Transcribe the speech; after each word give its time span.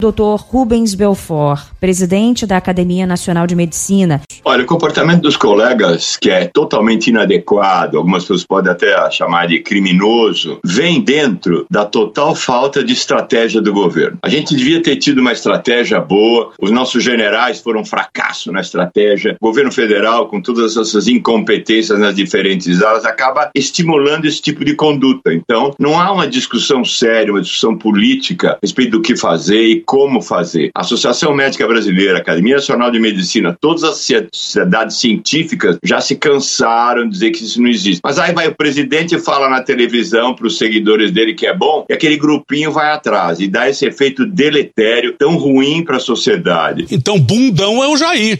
Dr. 0.00 0.36
Rubens 0.38 0.94
Belfort, 0.94 1.70
presidente 1.80 2.46
da 2.46 2.56
Academia 2.56 3.04
Nacional 3.04 3.48
de 3.48 3.56
Medicina. 3.56 4.22
Olha, 4.44 4.62
o 4.62 4.66
comportamento 4.66 5.22
dos 5.22 5.36
colegas, 5.36 6.16
que 6.16 6.30
é 6.30 6.46
totalmente 6.46 7.08
inadequado, 7.08 7.98
algumas 7.98 8.22
pessoas 8.22 8.46
podem 8.46 8.70
até 8.70 9.10
chamar 9.10 9.48
de 9.48 9.58
criminoso, 9.58 10.60
vem 10.64 11.00
dentro 11.00 11.66
da 11.68 11.84
total 11.84 12.34
falta 12.36 12.84
de 12.84 12.92
estratégia 12.92 13.60
do 13.60 13.72
governo. 13.72 14.18
A 14.22 14.28
gente 14.28 14.54
devia 14.54 14.80
ter 14.80 14.96
tido 14.96 15.18
uma 15.18 15.32
estratégia 15.32 16.00
boa, 16.00 16.52
os 16.60 16.70
nossos 16.70 17.02
generais 17.02 17.60
foram 17.60 17.80
um 17.80 17.84
fracasso 17.84 18.52
na 18.52 18.60
estratégia, 18.60 19.36
o 19.40 19.46
governo 19.46 19.72
federal, 19.72 20.28
com 20.28 20.40
todas 20.40 20.76
essas 20.76 21.08
incompetências 21.08 21.98
nas 21.98 22.14
diferentes 22.14 22.80
áreas, 22.82 23.04
acaba 23.04 23.50
estimulando 23.52 24.26
esse 24.26 24.40
tipo 24.40 24.64
de 24.64 24.76
conduta. 24.76 25.34
Então, 25.34 25.74
não 25.76 26.00
há 26.00 26.12
uma 26.12 26.28
discussão 26.28 26.84
séria, 26.84 27.32
uma 27.32 27.42
discussão 27.42 27.76
política 27.76 28.52
a 28.52 28.58
respeito 28.62 28.92
do 28.92 29.02
que 29.02 29.16
fazer 29.16 29.66
e 29.66 29.87
como 29.88 30.20
fazer. 30.20 30.70
A 30.74 30.82
Associação 30.82 31.34
Médica 31.34 31.66
Brasileira, 31.66 32.18
a 32.18 32.20
Academia 32.20 32.56
Nacional 32.56 32.90
de 32.90 33.00
Medicina, 33.00 33.56
todas 33.58 33.82
as 33.82 33.96
sociedades 33.96 35.00
científicas 35.00 35.78
já 35.82 35.98
se 35.98 36.14
cansaram 36.14 37.04
de 37.04 37.12
dizer 37.12 37.30
que 37.30 37.42
isso 37.42 37.62
não 37.62 37.70
existe. 37.70 38.02
Mas 38.04 38.18
aí 38.18 38.34
vai 38.34 38.48
o 38.48 38.54
presidente 38.54 39.14
e 39.14 39.18
fala 39.18 39.48
na 39.48 39.62
televisão 39.62 40.34
para 40.34 40.46
os 40.46 40.58
seguidores 40.58 41.10
dele 41.10 41.32
que 41.32 41.46
é 41.46 41.56
bom, 41.56 41.86
e 41.88 41.94
aquele 41.94 42.18
grupinho 42.18 42.70
vai 42.70 42.92
atrás 42.92 43.40
e 43.40 43.48
dá 43.48 43.66
esse 43.70 43.86
efeito 43.86 44.26
deletério 44.26 45.14
tão 45.16 45.38
ruim 45.38 45.82
para 45.82 45.96
a 45.96 46.00
sociedade. 46.00 46.86
Então, 46.90 47.18
bundão 47.18 47.82
é 47.82 47.88
o 47.88 47.96
Jair. 47.96 48.36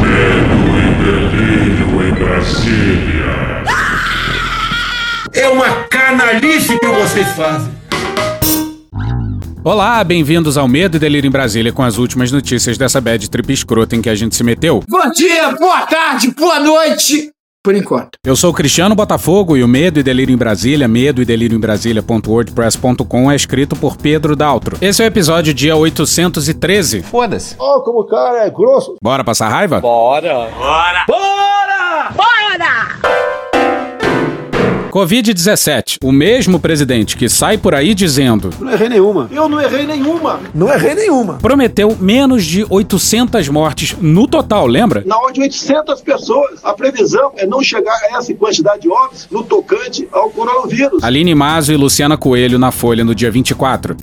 Medo 0.00 0.56
e 0.78 0.94
delírio 1.04 2.08
em 2.08 2.12
Brasília. 2.14 3.26
É 5.34 5.48
uma 5.48 5.68
canalice 5.88 6.78
que 6.78 6.86
vocês 6.86 7.26
fazem. 7.32 7.75
Olá, 9.66 10.04
bem-vindos 10.04 10.56
ao 10.56 10.68
Medo 10.68 10.96
e 10.96 11.00
Delírio 11.00 11.26
em 11.26 11.30
Brasília 11.32 11.72
com 11.72 11.82
as 11.82 11.98
últimas 11.98 12.30
notícias 12.30 12.78
dessa 12.78 13.00
bad 13.00 13.28
trip 13.28 13.52
escrota 13.52 13.96
em 13.96 14.00
que 14.00 14.08
a 14.08 14.14
gente 14.14 14.36
se 14.36 14.44
meteu. 14.44 14.80
Bom 14.88 15.10
dia, 15.10 15.50
boa 15.58 15.84
tarde, 15.86 16.30
boa 16.30 16.60
noite. 16.60 17.32
Por 17.64 17.74
enquanto. 17.74 18.10
Eu 18.24 18.36
sou 18.36 18.52
o 18.52 18.54
Cristiano 18.54 18.94
Botafogo 18.94 19.56
e 19.56 19.64
o 19.64 19.66
Medo 19.66 19.98
e 19.98 20.04
Delírio 20.04 20.32
em 20.32 20.36
Brasília, 20.36 20.86
medo 20.86 21.20
e 21.20 21.24
delírio 21.24 21.56
em 21.56 21.60
Brasília.wordpress.com 21.60 23.28
é 23.28 23.34
escrito 23.34 23.74
por 23.74 23.96
Pedro 23.96 24.36
Daltro. 24.36 24.78
Esse 24.80 25.02
é 25.02 25.06
o 25.06 25.08
episódio 25.08 25.52
dia 25.52 25.74
813. 25.74 27.02
Foda-se. 27.02 27.56
Oh, 27.58 27.80
como 27.80 28.02
o 28.02 28.06
cara 28.06 28.46
é 28.46 28.50
grosso. 28.50 28.94
Bora 29.02 29.24
passar 29.24 29.48
raiva? 29.48 29.80
Bora. 29.80 30.48
Bora! 30.56 31.04
Bora! 31.08 31.35
Covid-17. 34.96 35.98
O 36.02 36.10
mesmo 36.10 36.58
presidente 36.58 37.18
que 37.18 37.28
sai 37.28 37.58
por 37.58 37.74
aí 37.74 37.94
dizendo 37.94 38.48
Não 38.58 38.72
errei 38.72 38.88
nenhuma. 38.88 39.28
Eu 39.30 39.46
não 39.46 39.60
errei 39.60 39.86
nenhuma. 39.86 40.40
Não 40.54 40.72
errei 40.72 40.94
nenhuma. 40.94 41.34
prometeu 41.34 41.94
menos 42.00 42.46
de 42.46 42.64
800 42.66 43.46
mortes 43.50 43.94
no 44.00 44.26
total, 44.26 44.66
lembra? 44.66 45.02
Na 45.04 45.18
ordem 45.18 45.34
de 45.34 45.40
800 45.42 46.00
pessoas. 46.00 46.60
A 46.64 46.72
previsão 46.72 47.30
é 47.36 47.46
não 47.46 47.62
chegar 47.62 47.92
a 47.92 48.16
essa 48.16 48.32
quantidade 48.32 48.80
de 48.80 48.88
óbitos 48.88 49.28
no 49.30 49.44
tocante 49.44 50.08
ao 50.10 50.30
coronavírus. 50.30 51.04
Aline 51.04 51.34
Mazo 51.34 51.74
e 51.74 51.76
Luciana 51.76 52.16
Coelho 52.16 52.58
na 52.58 52.70
Folha 52.70 53.04
no 53.04 53.14
dia 53.14 53.30
24. 53.30 53.94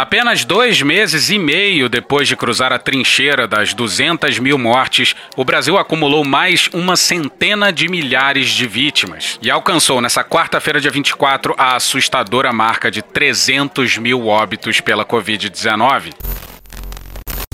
Apenas 0.00 0.46
dois 0.46 0.80
meses 0.80 1.28
e 1.28 1.38
meio 1.38 1.86
depois 1.86 2.26
de 2.26 2.34
cruzar 2.34 2.72
a 2.72 2.78
trincheira 2.78 3.46
das 3.46 3.74
200 3.74 4.38
mil 4.38 4.56
mortes, 4.56 5.14
o 5.36 5.44
Brasil 5.44 5.76
acumulou 5.76 6.24
mais 6.24 6.70
uma 6.72 6.96
centena 6.96 7.70
de 7.70 7.86
milhares 7.86 8.48
de 8.48 8.66
vítimas 8.66 9.38
e 9.42 9.50
alcançou 9.50 10.00
nessa 10.00 10.24
quarta-feira, 10.24 10.80
dia 10.80 10.90
24, 10.90 11.54
a 11.58 11.76
assustadora 11.76 12.50
marca 12.50 12.90
de 12.90 13.02
300 13.02 13.98
mil 13.98 14.26
óbitos 14.26 14.80
pela 14.80 15.04
Covid-19. 15.04 16.14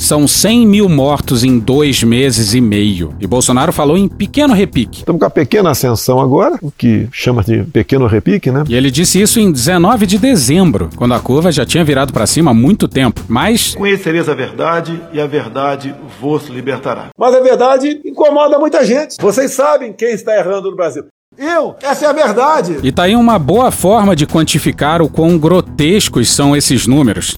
São 0.07 0.29
100 0.29 0.69
mil 0.69 0.89
mortos 0.89 1.43
em 1.43 1.59
dois 1.59 2.05
meses 2.05 2.55
e 2.55 2.61
meio. 2.61 3.13
E 3.19 3.27
Bolsonaro 3.27 3.73
falou 3.73 3.99
em 3.99 4.07
pequeno 4.07 4.55
repique. 4.55 4.99
Estamos 4.99 5.19
com 5.19 5.27
a 5.27 5.31
pequena 5.31 5.71
ascensão 5.71 6.21
agora, 6.21 6.57
o 6.63 6.71
que 6.71 7.09
chama 7.11 7.43
de 7.43 7.65
pequeno 7.65 8.07
repique, 8.07 8.53
né? 8.53 8.63
E 8.69 8.77
ele 8.77 8.89
disse 8.89 9.21
isso 9.21 9.41
em 9.41 9.51
19 9.51 10.07
de 10.07 10.17
dezembro, 10.17 10.91
quando 10.95 11.13
a 11.15 11.19
curva 11.19 11.51
já 11.51 11.67
tinha 11.67 11.83
virado 11.83 12.13
para 12.13 12.25
cima 12.25 12.53
há 12.53 12.55
muito 12.55 12.87
tempo. 12.87 13.21
Mas 13.27 13.75
Conhecereis 13.75 14.29
a 14.29 14.35
verdade 14.35 15.03
e 15.13 15.21
a 15.21 15.27
verdade 15.27 15.93
vos 16.21 16.47
libertará. 16.47 17.09
Mas 17.19 17.35
a 17.35 17.41
verdade 17.41 18.01
incomoda 18.05 18.61
muita 18.61 18.85
gente. 18.85 19.17
Vocês 19.21 19.55
sabem 19.55 19.93
quem 19.93 20.13
está 20.13 20.37
errando 20.39 20.71
no 20.71 20.77
Brasil. 20.77 21.03
Eu, 21.37 21.75
essa 21.83 22.07
é 22.07 22.09
a 22.09 22.13
verdade. 22.13 22.79
E 22.81 22.93
tá 22.93 23.03
aí 23.03 23.17
uma 23.17 23.41
boa 23.41 23.73
forma 23.73 24.15
de 24.15 24.25
quantificar 24.25 25.03
o 25.03 25.09
quão 25.09 25.37
grotescos 25.37 26.29
são 26.31 26.57
esses 26.57 26.87
números. 26.87 27.37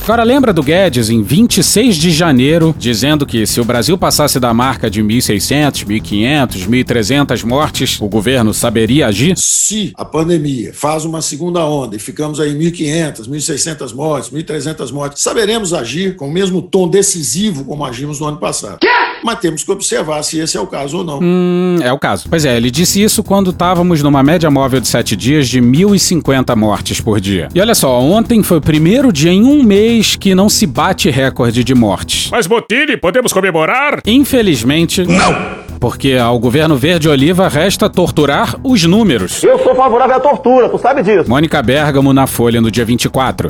Agora 0.05 0.21
lembra 0.21 0.53
do 0.53 0.61
Guedes 0.61 1.09
em 1.09 1.23
26 1.23 1.95
de 1.95 2.11
janeiro 2.11 2.75
dizendo 2.77 3.25
que 3.25 3.47
se 3.47 3.59
o 3.59 3.65
Brasil 3.65 3.97
passasse 3.97 4.39
da 4.39 4.53
marca 4.53 4.87
de 4.87 5.01
1.600, 5.01 5.83
1.500, 5.83 6.69
1.300 6.69 7.43
mortes, 7.43 7.99
o 7.99 8.07
governo 8.07 8.53
saberia 8.53 9.07
agir? 9.07 9.33
Se 9.35 9.91
a 9.97 10.05
pandemia 10.05 10.71
faz 10.75 11.05
uma 11.05 11.23
segunda 11.23 11.65
onda 11.65 11.95
e 11.95 11.99
ficamos 11.99 12.39
aí 12.39 12.53
1.500, 12.53 13.27
1.600 13.27 13.95
mortes, 13.95 14.29
1.300 14.29 14.91
mortes, 14.91 15.23
saberemos 15.23 15.73
agir 15.73 16.15
com 16.15 16.27
o 16.27 16.31
mesmo 16.31 16.61
tom 16.61 16.87
decisivo 16.87 17.65
como 17.65 17.83
agimos 17.83 18.19
no 18.19 18.27
ano 18.27 18.37
passado. 18.37 18.77
Mas 19.25 19.39
temos 19.39 19.63
que 19.63 19.71
observar 19.71 20.21
se 20.21 20.37
esse 20.37 20.55
é 20.55 20.61
o 20.61 20.67
caso 20.67 20.99
ou 20.99 21.03
não. 21.03 21.19
Hum, 21.19 21.79
é 21.81 21.91
o 21.91 21.97
caso. 21.97 22.27
Pois 22.29 22.45
é, 22.45 22.55
ele 22.55 22.69
disse 22.69 23.01
isso 23.01 23.23
quando 23.23 23.49
estávamos 23.49 24.03
numa 24.03 24.21
média 24.21 24.51
móvel 24.51 24.79
de 24.79 24.87
7 24.87 25.15
dias 25.15 25.47
de 25.49 25.59
1.050 25.59 26.55
mortes 26.55 27.01
por 27.01 27.19
dia. 27.19 27.47
E 27.55 27.59
olha 27.59 27.73
só, 27.73 27.99
ontem 27.99 28.43
foi 28.43 28.57
o 28.57 28.61
primeiro 28.61 29.11
dia 29.11 29.31
em 29.31 29.43
um 29.43 29.63
mês 29.63 30.15
que 30.15 30.35
não 30.35 30.47
se 30.47 30.67
bate 30.67 31.09
recorde 31.09 31.63
de 31.63 31.73
mortes. 31.73 32.29
Mas 32.29 32.45
Botini, 32.45 32.97
podemos 32.97 33.33
comemorar? 33.33 33.99
Infelizmente, 34.05 35.03
Não! 35.03 35.65
porque 35.79 36.13
ao 36.13 36.37
governo 36.37 36.77
Verde 36.77 37.09
Oliva 37.09 37.47
resta 37.47 37.89
torturar 37.89 38.55
os 38.63 38.83
números. 38.83 39.43
Eu 39.43 39.57
sou 39.57 39.73
favorável 39.73 40.17
à 40.17 40.19
tortura, 40.19 40.69
tu 40.69 40.77
sabe 40.77 41.01
disso. 41.01 41.27
Mônica 41.27 41.61
Bergamo 41.63 42.13
na 42.13 42.27
Folha 42.27 42.61
no 42.61 42.69
dia 42.69 42.85
24. 42.85 43.49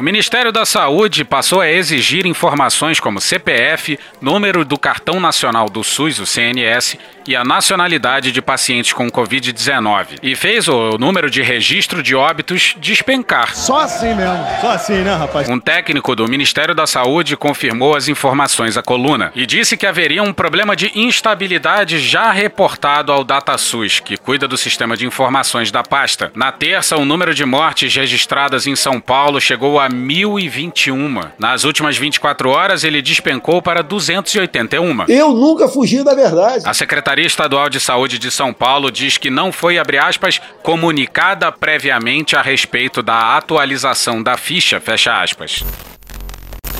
O 0.00 0.02
Ministério 0.02 0.50
da 0.50 0.64
Saúde 0.64 1.26
passou 1.26 1.60
a 1.60 1.70
exigir 1.70 2.24
informações 2.24 2.98
como 2.98 3.20
CPF, 3.20 3.98
número 4.18 4.64
do 4.64 4.78
Cartão 4.78 5.20
Nacional 5.20 5.68
do 5.68 5.84
SUS, 5.84 6.18
o 6.18 6.24
CNS, 6.24 6.98
e 7.26 7.36
a 7.36 7.44
nacionalidade 7.44 8.32
de 8.32 8.40
pacientes 8.40 8.94
com 8.94 9.10
Covid-19. 9.10 10.18
E 10.22 10.34
fez 10.34 10.68
o 10.68 10.96
número 10.96 11.28
de 11.28 11.42
registro 11.42 12.02
de 12.02 12.14
óbitos 12.14 12.74
despencar. 12.80 13.54
Só 13.54 13.80
assim 13.80 14.14
mesmo. 14.14 14.42
Só 14.62 14.70
assim, 14.70 15.02
né, 15.02 15.14
rapaz? 15.14 15.50
Um 15.50 15.60
técnico 15.60 16.16
do 16.16 16.26
Ministério 16.26 16.74
da 16.74 16.86
Saúde 16.86 17.36
confirmou 17.36 17.94
as 17.94 18.08
informações 18.08 18.78
à 18.78 18.82
coluna 18.82 19.30
e 19.34 19.44
disse 19.44 19.76
que 19.76 19.86
haveria 19.86 20.22
um 20.22 20.32
problema 20.32 20.74
de 20.74 20.90
instabilidade 20.98 21.98
já 21.98 22.30
reportado 22.32 23.12
ao 23.12 23.22
DataSUS, 23.22 24.00
que 24.00 24.16
cuida 24.16 24.48
do 24.48 24.56
sistema 24.56 24.96
de 24.96 25.06
informações 25.06 25.70
da 25.70 25.82
pasta. 25.82 26.32
Na 26.34 26.50
terça, 26.50 26.96
o 26.96 27.04
número 27.04 27.34
de 27.34 27.44
mortes 27.44 27.94
registradas 27.94 28.66
em 28.66 28.74
São 28.74 28.98
Paulo 28.98 29.38
chegou 29.38 29.78
a 29.78 29.89
1.021. 29.90 31.32
Nas 31.38 31.64
últimas 31.64 31.96
24 31.96 32.48
horas, 32.50 32.84
ele 32.84 33.02
despencou 33.02 33.60
para 33.60 33.82
281. 33.82 35.04
Eu 35.08 35.32
nunca 35.32 35.68
fugi 35.68 36.02
da 36.02 36.14
verdade. 36.14 36.64
A 36.66 36.74
Secretaria 36.74 37.26
Estadual 37.26 37.68
de 37.68 37.80
Saúde 37.80 38.18
de 38.18 38.30
São 38.30 38.52
Paulo 38.52 38.90
diz 38.90 39.18
que 39.18 39.30
não 39.30 39.52
foi, 39.52 39.78
abre 39.78 39.98
aspas, 39.98 40.40
comunicada 40.62 41.50
previamente 41.50 42.36
a 42.36 42.42
respeito 42.42 43.02
da 43.02 43.36
atualização 43.36 44.22
da 44.22 44.36
ficha, 44.36 44.80
fecha 44.80 45.22
aspas. 45.22 45.64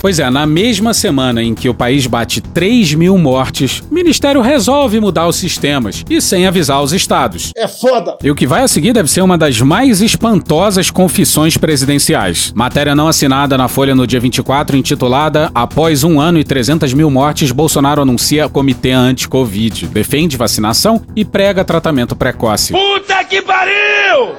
Pois 0.00 0.18
é, 0.18 0.30
na 0.30 0.46
mesma 0.46 0.94
semana 0.94 1.42
em 1.42 1.54
que 1.54 1.68
o 1.68 1.74
país 1.74 2.06
bate 2.06 2.40
3 2.40 2.94
mil 2.94 3.18
mortes, 3.18 3.82
o 3.90 3.94
Ministério 3.94 4.40
resolve 4.40 4.98
mudar 4.98 5.28
os 5.28 5.36
sistemas 5.36 6.02
e 6.08 6.22
sem 6.22 6.46
avisar 6.46 6.82
os 6.82 6.94
estados. 6.94 7.52
É 7.54 7.68
foda! 7.68 8.16
E 8.22 8.30
o 8.30 8.34
que 8.34 8.46
vai 8.46 8.62
a 8.62 8.68
seguir 8.68 8.94
deve 8.94 9.10
ser 9.10 9.20
uma 9.20 9.36
das 9.36 9.60
mais 9.60 10.00
espantosas 10.00 10.90
confissões 10.90 11.58
presidenciais. 11.58 12.50
Matéria 12.54 12.94
não 12.94 13.08
assinada 13.08 13.58
na 13.58 13.68
Folha 13.68 13.94
no 13.94 14.06
dia 14.06 14.18
24, 14.18 14.74
intitulada 14.74 15.50
Após 15.54 16.02
um 16.02 16.18
ano 16.18 16.38
e 16.38 16.44
300 16.44 16.94
mil 16.94 17.10
mortes, 17.10 17.52
Bolsonaro 17.52 18.00
anuncia 18.00 18.48
comitê 18.48 18.92
anti-Covid, 18.92 19.86
defende 19.88 20.36
vacinação 20.38 21.02
e 21.14 21.26
prega 21.26 21.62
tratamento 21.62 22.16
precoce. 22.16 22.72
Puta 22.72 23.22
que 23.24 23.42
pariu! 23.42 24.36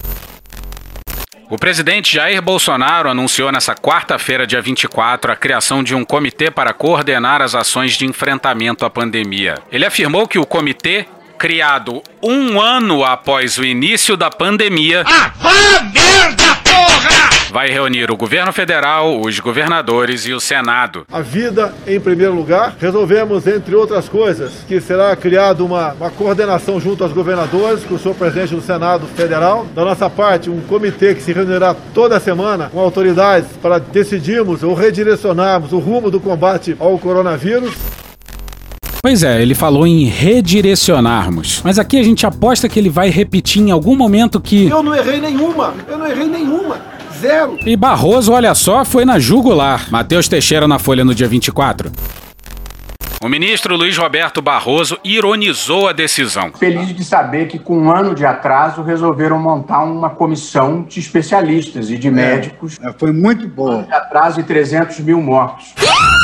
O 1.52 1.58
presidente 1.58 2.14
Jair 2.14 2.42
Bolsonaro 2.42 3.10
anunciou 3.10 3.52
nessa 3.52 3.76
quarta-feira, 3.76 4.48
dia 4.48 4.62
24, 4.62 5.34
a 5.34 5.36
criação 5.36 5.84
de 5.84 5.94
um 5.94 6.06
comitê 6.06 6.50
para 6.50 6.72
coordenar 6.72 7.42
as 7.42 7.54
ações 7.54 7.98
de 7.98 8.06
enfrentamento 8.06 8.86
à 8.86 8.90
pandemia. 8.90 9.56
Ele 9.70 9.86
afirmou 9.86 10.30
que 10.30 10.40
o 10.40 10.46
comitê, 10.46 11.06
criado 11.38 12.02
um 12.24 12.58
ano 12.58 13.04
após 13.04 13.58
o 13.58 13.66
início 13.66 14.16
da 14.16 14.30
pandemia. 14.30 15.04
Ah, 15.06 15.34
merda! 15.94 16.61
Vai 17.52 17.70
reunir 17.70 18.10
o 18.10 18.16
governo 18.16 18.52
federal, 18.54 19.20
os 19.20 19.40
governadores 19.40 20.26
e 20.26 20.34
o 20.34 20.40
Senado. 20.40 21.06
A 21.12 21.20
vida 21.22 21.74
em 21.86 22.00
primeiro 22.00 22.34
lugar. 22.34 22.76
Resolvemos, 22.80 23.46
entre 23.46 23.76
outras 23.76 24.08
coisas, 24.08 24.52
que 24.68 24.80
será 24.80 25.16
criada 25.16 25.64
uma, 25.64 25.94
uma 25.94 26.10
coordenação 26.10 26.80
junto 26.80 27.04
aos 27.04 27.12
governadores, 27.12 27.84
com 27.84 27.96
o 27.96 28.00
senhor 28.00 28.16
presidente 28.16 28.56
do 28.56 28.62
Senado 28.62 29.06
Federal. 29.08 29.68
Da 29.76 29.84
nossa 29.84 30.10
parte, 30.10 30.50
um 30.50 30.62
comitê 30.62 31.14
que 31.14 31.22
se 31.22 31.34
reunirá 31.34 31.76
toda 31.94 32.20
semana 32.20 32.70
com 32.72 32.80
autoridades 32.80 33.50
para 33.62 33.80
decidirmos 33.80 34.64
ou 34.64 34.74
redirecionarmos 34.74 35.74
o 35.74 35.80
rumo 35.80 36.10
do 36.10 36.20
combate 36.20 36.76
ao 36.80 36.98
coronavírus. 36.98 37.74
Pois 39.04 39.24
é, 39.24 39.42
ele 39.42 39.56
falou 39.56 39.88
em 39.88 40.06
redirecionarmos. 40.06 41.60
Mas 41.64 41.80
aqui 41.80 41.98
a 41.98 42.04
gente 42.04 42.24
aposta 42.26 42.70
que 42.70 42.78
ele 42.78 42.90
vai 42.90 43.10
repetir 43.10 43.60
em 43.62 43.72
algum 43.72 43.96
momento 43.96 44.40
que. 44.40 44.68
Eu 44.68 44.84
não 44.84 44.96
errei 44.96 45.20
nenhuma! 45.20 45.74
Eu 45.88 45.98
não 45.98 46.08
errei 46.08 46.28
nenhuma! 46.28 46.91
Zero! 47.22 47.60
E 47.64 47.76
Barroso, 47.76 48.34
olha 48.34 48.56
só, 48.56 48.84
foi 48.84 49.06
na 49.06 49.20
jugular. 49.20 49.88
Matheus 49.92 50.28
Teixeira 50.28 50.68
na 50.68 50.80
Folha 50.80 51.06
no 51.06 51.14
dia 51.14 51.28
24. 51.28 51.92
O 53.24 53.30
ministro 53.30 53.78
Luiz 53.78 53.96
Roberto 53.96 54.42
Barroso 54.42 54.98
ironizou 55.04 55.88
a 55.88 55.94
decisão. 55.94 56.52
Feliz 56.58 56.88
de 56.88 57.04
saber 57.04 57.48
que, 57.48 57.60
com 57.60 57.78
um 57.78 57.92
ano 57.92 58.16
de 58.16 58.26
atraso, 58.26 58.82
resolveram 58.82 59.38
montar 59.38 59.84
uma 59.84 60.10
comissão 60.10 60.82
de 60.82 61.00
especialistas 61.00 61.92
e 61.92 62.00
de 62.00 62.10
médicos. 62.10 62.80
É, 62.82 62.92
foi 62.98 63.12
muito 63.12 63.48
bom. 63.48 63.68
Um 63.68 63.78
ano 63.78 63.86
de 63.86 63.94
atraso 63.94 64.40
e 64.40 64.44
300 64.44 65.00
mil 65.02 65.22
mortos. 65.22 65.76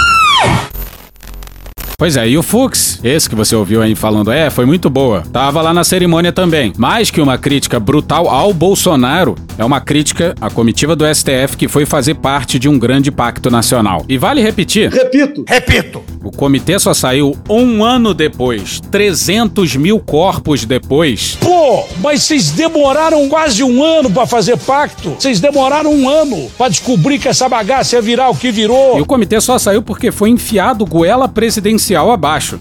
Pois 1.99 2.15
é, 2.15 2.29
e 2.29 2.38
o 2.38 2.44
Fux, 2.44 2.99
esse 3.03 3.27
que 3.27 3.33
você 3.33 3.55
ouviu 3.55 3.81
aí 3.81 3.95
falando, 3.95 4.31
é, 4.31 4.51
foi 4.51 4.67
muito 4.67 4.88
boa. 4.88 5.23
Tava 5.33 5.63
lá 5.63 5.73
na 5.73 5.83
cerimônia 5.83 6.31
também. 6.31 6.71
Mais 6.77 7.09
que 7.09 7.19
uma 7.19 7.39
crítica 7.39 7.79
brutal 7.79 8.29
ao 8.29 8.53
Bolsonaro, 8.53 9.33
é 9.57 9.65
uma 9.65 9.81
crítica 9.81 10.35
à 10.39 10.47
comitiva 10.47 10.95
do 10.95 11.03
STF 11.11 11.57
que 11.57 11.67
foi 11.67 11.88
fazer 11.88 12.13
parte 12.13 12.59
de 12.59 12.69
um 12.69 12.77
grande 12.77 13.09
pacto 13.09 13.49
nacional. 13.49 14.05
E 14.07 14.15
vale 14.15 14.44
repetir? 14.44 14.91
Repito! 14.91 15.44
Repito! 15.47 16.03
O 16.23 16.29
comitê 16.29 16.77
só 16.77 16.94
saiu 16.94 17.35
um 17.49 17.83
ano 17.83 18.13
depois, 18.13 18.79
300 18.91 19.75
mil 19.77 19.99
corpos 19.99 20.65
depois. 20.65 21.35
Pô, 21.41 21.83
mas 21.99 22.21
vocês 22.21 22.51
demoraram 22.51 23.27
quase 23.27 23.63
um 23.63 23.83
ano 23.83 24.11
para 24.11 24.27
fazer 24.27 24.57
pacto. 24.57 25.15
Vocês 25.17 25.39
demoraram 25.39 25.91
um 25.91 26.07
ano 26.07 26.51
para 26.55 26.69
descobrir 26.69 27.17
que 27.17 27.27
essa 27.27 27.49
bagaça 27.49 27.95
ia 27.95 28.01
virar 28.03 28.29
o 28.29 28.35
que 28.35 28.51
virou. 28.51 28.99
E 28.99 29.01
o 29.01 29.05
comitê 29.05 29.41
só 29.41 29.57
saiu 29.57 29.81
porque 29.81 30.11
foi 30.11 30.29
enfiado 30.29 30.85
goela 30.85 31.27
presidencial 31.27 31.87
abaixo. 32.12 32.60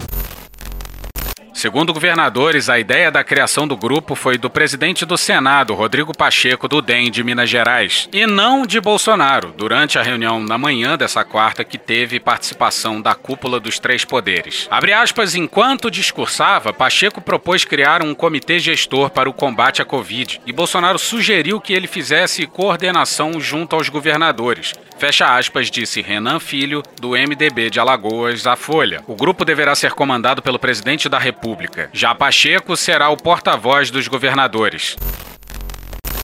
Segundo 1.57 1.95
governadores, 1.95 2.69
a 2.69 2.79
ideia 2.79 3.11
da 3.11 3.25
criação 3.25 3.67
do 3.67 3.79
grupo 3.79 4.15
foi 4.15 4.37
do 4.37 4.51
presidente 4.51 5.07
do 5.07 5.17
Senado, 5.17 5.73
Rodrigo 5.73 6.15
Pacheco, 6.15 6.69
do 6.69 6.83
DEM 6.83 7.11
de 7.11 7.25
Minas 7.25 7.49
Gerais, 7.49 8.11
e 8.13 8.27
não 8.27 8.67
de 8.67 8.79
Bolsonaro, 8.79 9.55
durante 9.57 9.99
a 9.99 10.03
reunião 10.03 10.39
na 10.39 10.59
manhã 10.59 10.99
dessa 10.99 11.25
quarta 11.25 11.65
que 11.65 11.79
teve 11.79 12.21
participação 12.21 13.01
da 13.01 13.15
cúpula 13.15 13.59
dos 13.59 13.79
três 13.79 14.05
poderes. 14.05 14.69
Abre 14.71 14.93
aspas, 14.93 15.35
enquanto 15.35 15.91
discursava, 15.91 16.75
Pacheco 16.75 17.23
propôs 17.23 17.65
criar 17.65 18.03
um 18.03 18.15
comitê 18.15 18.59
gestor 18.59 19.09
para 19.09 19.31
o 19.31 19.33
combate 19.33 19.81
à 19.81 19.85
Covid, 19.87 20.43
e 20.45 20.53
Bolsonaro 20.53 20.99
sugeriu 20.99 21.59
que 21.59 21.73
ele 21.73 21.87
fizesse 21.87 22.47
coordenação 22.47 23.41
junto 23.41 23.75
aos 23.75 23.89
governadores. 23.89 24.75
Fecha 24.99 25.35
aspas, 25.35 25.71
disse 25.71 26.03
Renan 26.03 26.39
Filho, 26.39 26.83
do 27.01 27.13
MDB 27.13 27.71
de 27.71 27.81
Alagoas, 27.81 28.47
à 28.47 28.57
Folha. 28.57 29.03
O 29.07 29.17
grupo 29.17 29.43
deverá 29.43 29.75
ser 29.75 29.93
comandado 29.93 30.43
pelo 30.43 30.59
presidente 30.59 31.09
da 31.09 31.19
República 31.19 31.46
República. 31.47 31.89
Já 31.93 32.13
Pacheco 32.15 32.77
será 32.77 33.09
o 33.09 33.17
porta-voz 33.17 33.91
dos 33.91 34.09
governadores. 34.09 34.97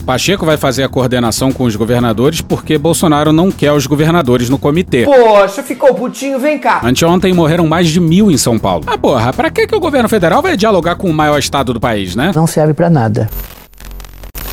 Pacheco 0.05 0.45
vai 0.45 0.57
fazer 0.57 0.83
a 0.83 0.89
coordenação 0.89 1.53
com 1.53 1.63
os 1.63 1.77
governadores 1.77 2.41
porque 2.41 2.77
Bolsonaro 2.77 3.33
não 3.33 3.53
quer 3.53 3.71
os 3.71 3.87
governadores 3.87 4.49
no 4.49 4.59
comitê. 4.59 5.05
Poxa, 5.05 5.63
ficou 5.63 5.95
putinho, 5.95 6.41
vem 6.41 6.59
cá. 6.59 6.81
Anteontem 6.83 7.33
morreram 7.33 7.69
mais 7.69 7.89
de 7.89 8.01
mil 8.01 8.29
em 8.29 8.37
São 8.37 8.59
Paulo. 8.59 8.85
Ah, 8.85 8.99
porra, 8.99 9.33
pra 9.33 9.49
que, 9.49 9.65
que 9.65 9.77
o 9.77 9.81
governo 9.81 10.09
federal 10.09 10.43
vai 10.43 10.57
dialogar 10.57 10.97
com 10.97 11.09
o 11.09 11.15
maior 11.15 11.39
estado 11.39 11.73
do 11.73 11.79
país, 11.79 12.17
né? 12.17 12.33
Não 12.35 12.49
serve 12.49 12.75
para 12.75 12.91
nada. 12.91 13.31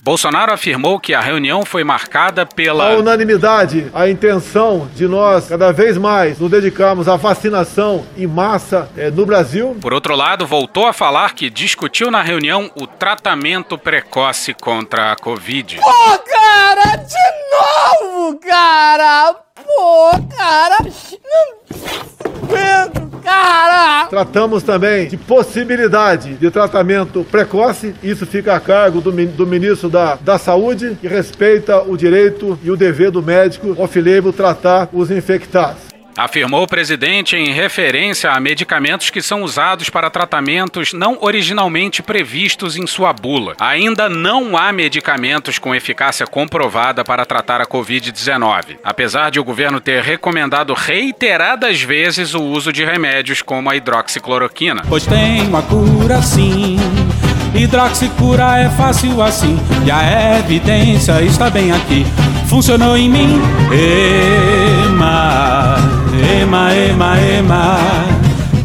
Bolsonaro 0.10 0.52
afirmou 0.52 1.00
que 1.00 1.14
a 1.14 1.22
reunião 1.22 1.64
foi 1.64 1.84
marcada 1.84 2.44
pela 2.44 2.94
a 2.94 2.98
unanimidade, 2.98 3.92
a 3.94 4.10
intenção 4.10 4.90
de 4.96 5.08
nós 5.08 5.48
cada 5.48 5.72
vez 5.72 6.00
mais 6.00 6.40
nos 6.40 6.50
dedicarmos 6.50 7.08
à 7.08 7.16
vacinação 7.16 8.04
em 8.18 8.26
massa 8.26 8.90
é, 8.98 9.12
no 9.12 9.24
Brasil. 9.24 9.78
Por 9.80 9.94
outro 9.94 10.16
lado, 10.16 10.48
voltou 10.48 10.88
a 10.88 10.94
falar 10.94 11.36
que 11.36 11.48
discutiu 11.48 12.10
na 12.10 12.24
reunião 12.24 12.72
o 12.76 12.88
tratamento 12.88 13.78
precoce 13.78 14.52
contra 14.52 15.12
a 15.12 15.16
Covid. 15.16 15.78
Pô, 15.78 16.18
cara, 16.28 16.96
de 16.96 18.02
novo, 18.02 18.40
cara! 18.40 19.36
Pô, 19.64 20.10
cara! 20.36 20.78
Tratamos 24.20 24.64
também 24.64 25.08
de 25.08 25.16
possibilidade 25.16 26.34
de 26.34 26.52
tratamento 26.52 27.26
precoce, 27.32 27.96
isso 28.04 28.26
fica 28.26 28.54
a 28.54 28.60
cargo 28.60 29.00
do, 29.00 29.14
do 29.14 29.48
ministro 29.48 29.88
da, 29.88 30.16
da 30.16 30.38
Saúde, 30.38 30.98
que 31.00 31.08
respeita 31.08 31.82
o 31.84 31.96
direito 31.96 32.60
e 32.62 32.70
o 32.70 32.76
dever 32.76 33.12
do 33.12 33.24
médico 33.24 33.74
off-label 33.82 34.34
tratar 34.34 34.90
os 34.92 35.10
infectados 35.10 35.89
afirmou 36.20 36.64
o 36.64 36.68
presidente 36.68 37.38
em 37.38 37.54
referência 37.54 38.32
a 38.32 38.40
medicamentos 38.40 39.10
que 39.10 39.22
são 39.22 39.42
usados 39.42 39.90
para 39.90 40.10
tratamentos 40.10 40.92
não 40.92 41.18
originalmente 41.22 42.04
previstos 42.04 42.76
em 42.76 42.86
sua 42.86 43.14
bula. 43.14 43.56
Ainda 43.60 44.10
não 44.10 44.58
há 44.58 44.74
medicamentos 44.74 45.58
com 45.58 45.74
eficácia 45.74 46.28
comprovada 46.28 47.06
para 47.06 47.26
tratar 47.26 47.62
a 47.62 47.66
Covid-19, 47.66 48.78
apesar 48.84 49.32
de 49.32 49.40
o 49.40 49.44
governo 49.44 49.80
ter 49.80 50.04
recomendado 50.04 50.74
reiteradas 50.74 51.82
vezes 51.82 52.34
o 52.34 52.44
uso 52.44 52.74
de 52.74 52.84
remédios 52.84 53.42
como 53.42 53.70
a 53.70 53.76
hidroxicloroquina. 53.76 54.82
Pois 54.90 55.06
tem 55.06 55.48
uma 55.48 55.62
cura 55.62 56.22
sim. 56.22 56.78
Hidroxicura 57.56 58.60
é 58.60 58.70
fácil 58.70 59.22
assim 59.22 59.58
e 59.86 59.92
a 59.92 60.40
evidência 60.40 61.22
está 61.22 61.50
bem 61.50 61.72
aqui. 61.72 62.06
Funcionou 62.48 62.98
em 62.98 63.10
mim. 63.10 63.42
Ema. 64.86 65.59
Ema, 66.20 66.74
ema, 66.74 67.20
ema. 67.20 67.78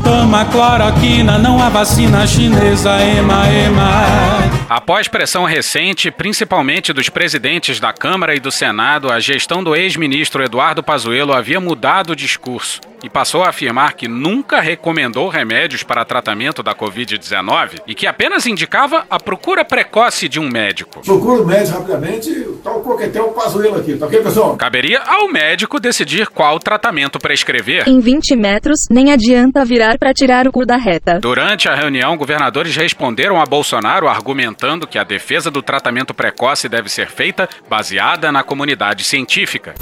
Toma 0.02 0.44
cloroquina, 0.44 1.38
não 1.38 1.62
há 1.62 1.68
vacina 1.68 2.26
chinesa, 2.26 3.00
ema, 3.02 3.48
ema. 3.48 4.43
Após 4.76 5.06
pressão 5.06 5.44
recente, 5.44 6.10
principalmente 6.10 6.92
dos 6.92 7.08
presidentes 7.08 7.78
da 7.78 7.92
Câmara 7.92 8.34
e 8.34 8.40
do 8.40 8.50
Senado, 8.50 9.08
a 9.08 9.20
gestão 9.20 9.62
do 9.62 9.76
ex-ministro 9.76 10.42
Eduardo 10.42 10.82
Pazuello 10.82 11.32
havia 11.32 11.60
mudado 11.60 12.10
o 12.10 12.16
discurso 12.16 12.80
e 13.00 13.08
passou 13.08 13.44
a 13.44 13.50
afirmar 13.50 13.92
que 13.92 14.08
nunca 14.08 14.60
recomendou 14.60 15.28
remédios 15.28 15.84
para 15.84 16.04
tratamento 16.04 16.60
da 16.60 16.74
Covid-19 16.74 17.82
e 17.86 17.94
que 17.94 18.06
apenas 18.06 18.46
indicava 18.46 19.04
a 19.08 19.20
procura 19.20 19.64
precoce 19.64 20.28
de 20.28 20.40
um 20.40 20.48
médico. 20.48 21.02
Procura 21.02 21.42
o 21.42 21.46
médico 21.46 21.78
rapidamente, 21.78 22.30
tá 22.64 22.72
o 22.72 22.80
coquetel 22.80 23.28
Pazuello 23.28 23.78
aqui, 23.78 23.94
tá 23.94 24.06
ok, 24.06 24.22
pessoal? 24.22 24.56
Caberia 24.56 25.02
ao 25.06 25.28
médico 25.28 25.78
decidir 25.78 26.26
qual 26.28 26.58
tratamento 26.58 27.20
prescrever. 27.20 27.88
Em 27.88 28.00
20 28.00 28.34
metros, 28.34 28.78
nem 28.90 29.12
adianta 29.12 29.64
virar 29.64 29.98
para 29.98 30.12
tirar 30.12 30.48
o 30.48 30.52
cu 30.52 30.66
da 30.66 30.76
reta. 30.76 31.20
Durante 31.20 31.68
a 31.68 31.76
reunião, 31.76 32.16
governadores 32.16 32.74
responderam 32.74 33.40
a 33.40 33.44
Bolsonaro 33.44 34.08
argumentando 34.08 34.63
que 34.86 34.98
a 34.98 35.04
defesa 35.04 35.50
do 35.50 35.62
tratamento 35.62 36.14
precoce 36.14 36.68
deve 36.68 36.88
ser 36.88 37.08
feita 37.08 37.48
baseada 37.68 38.32
na 38.32 38.42
comunidade 38.42 39.04
científica. 39.04 39.74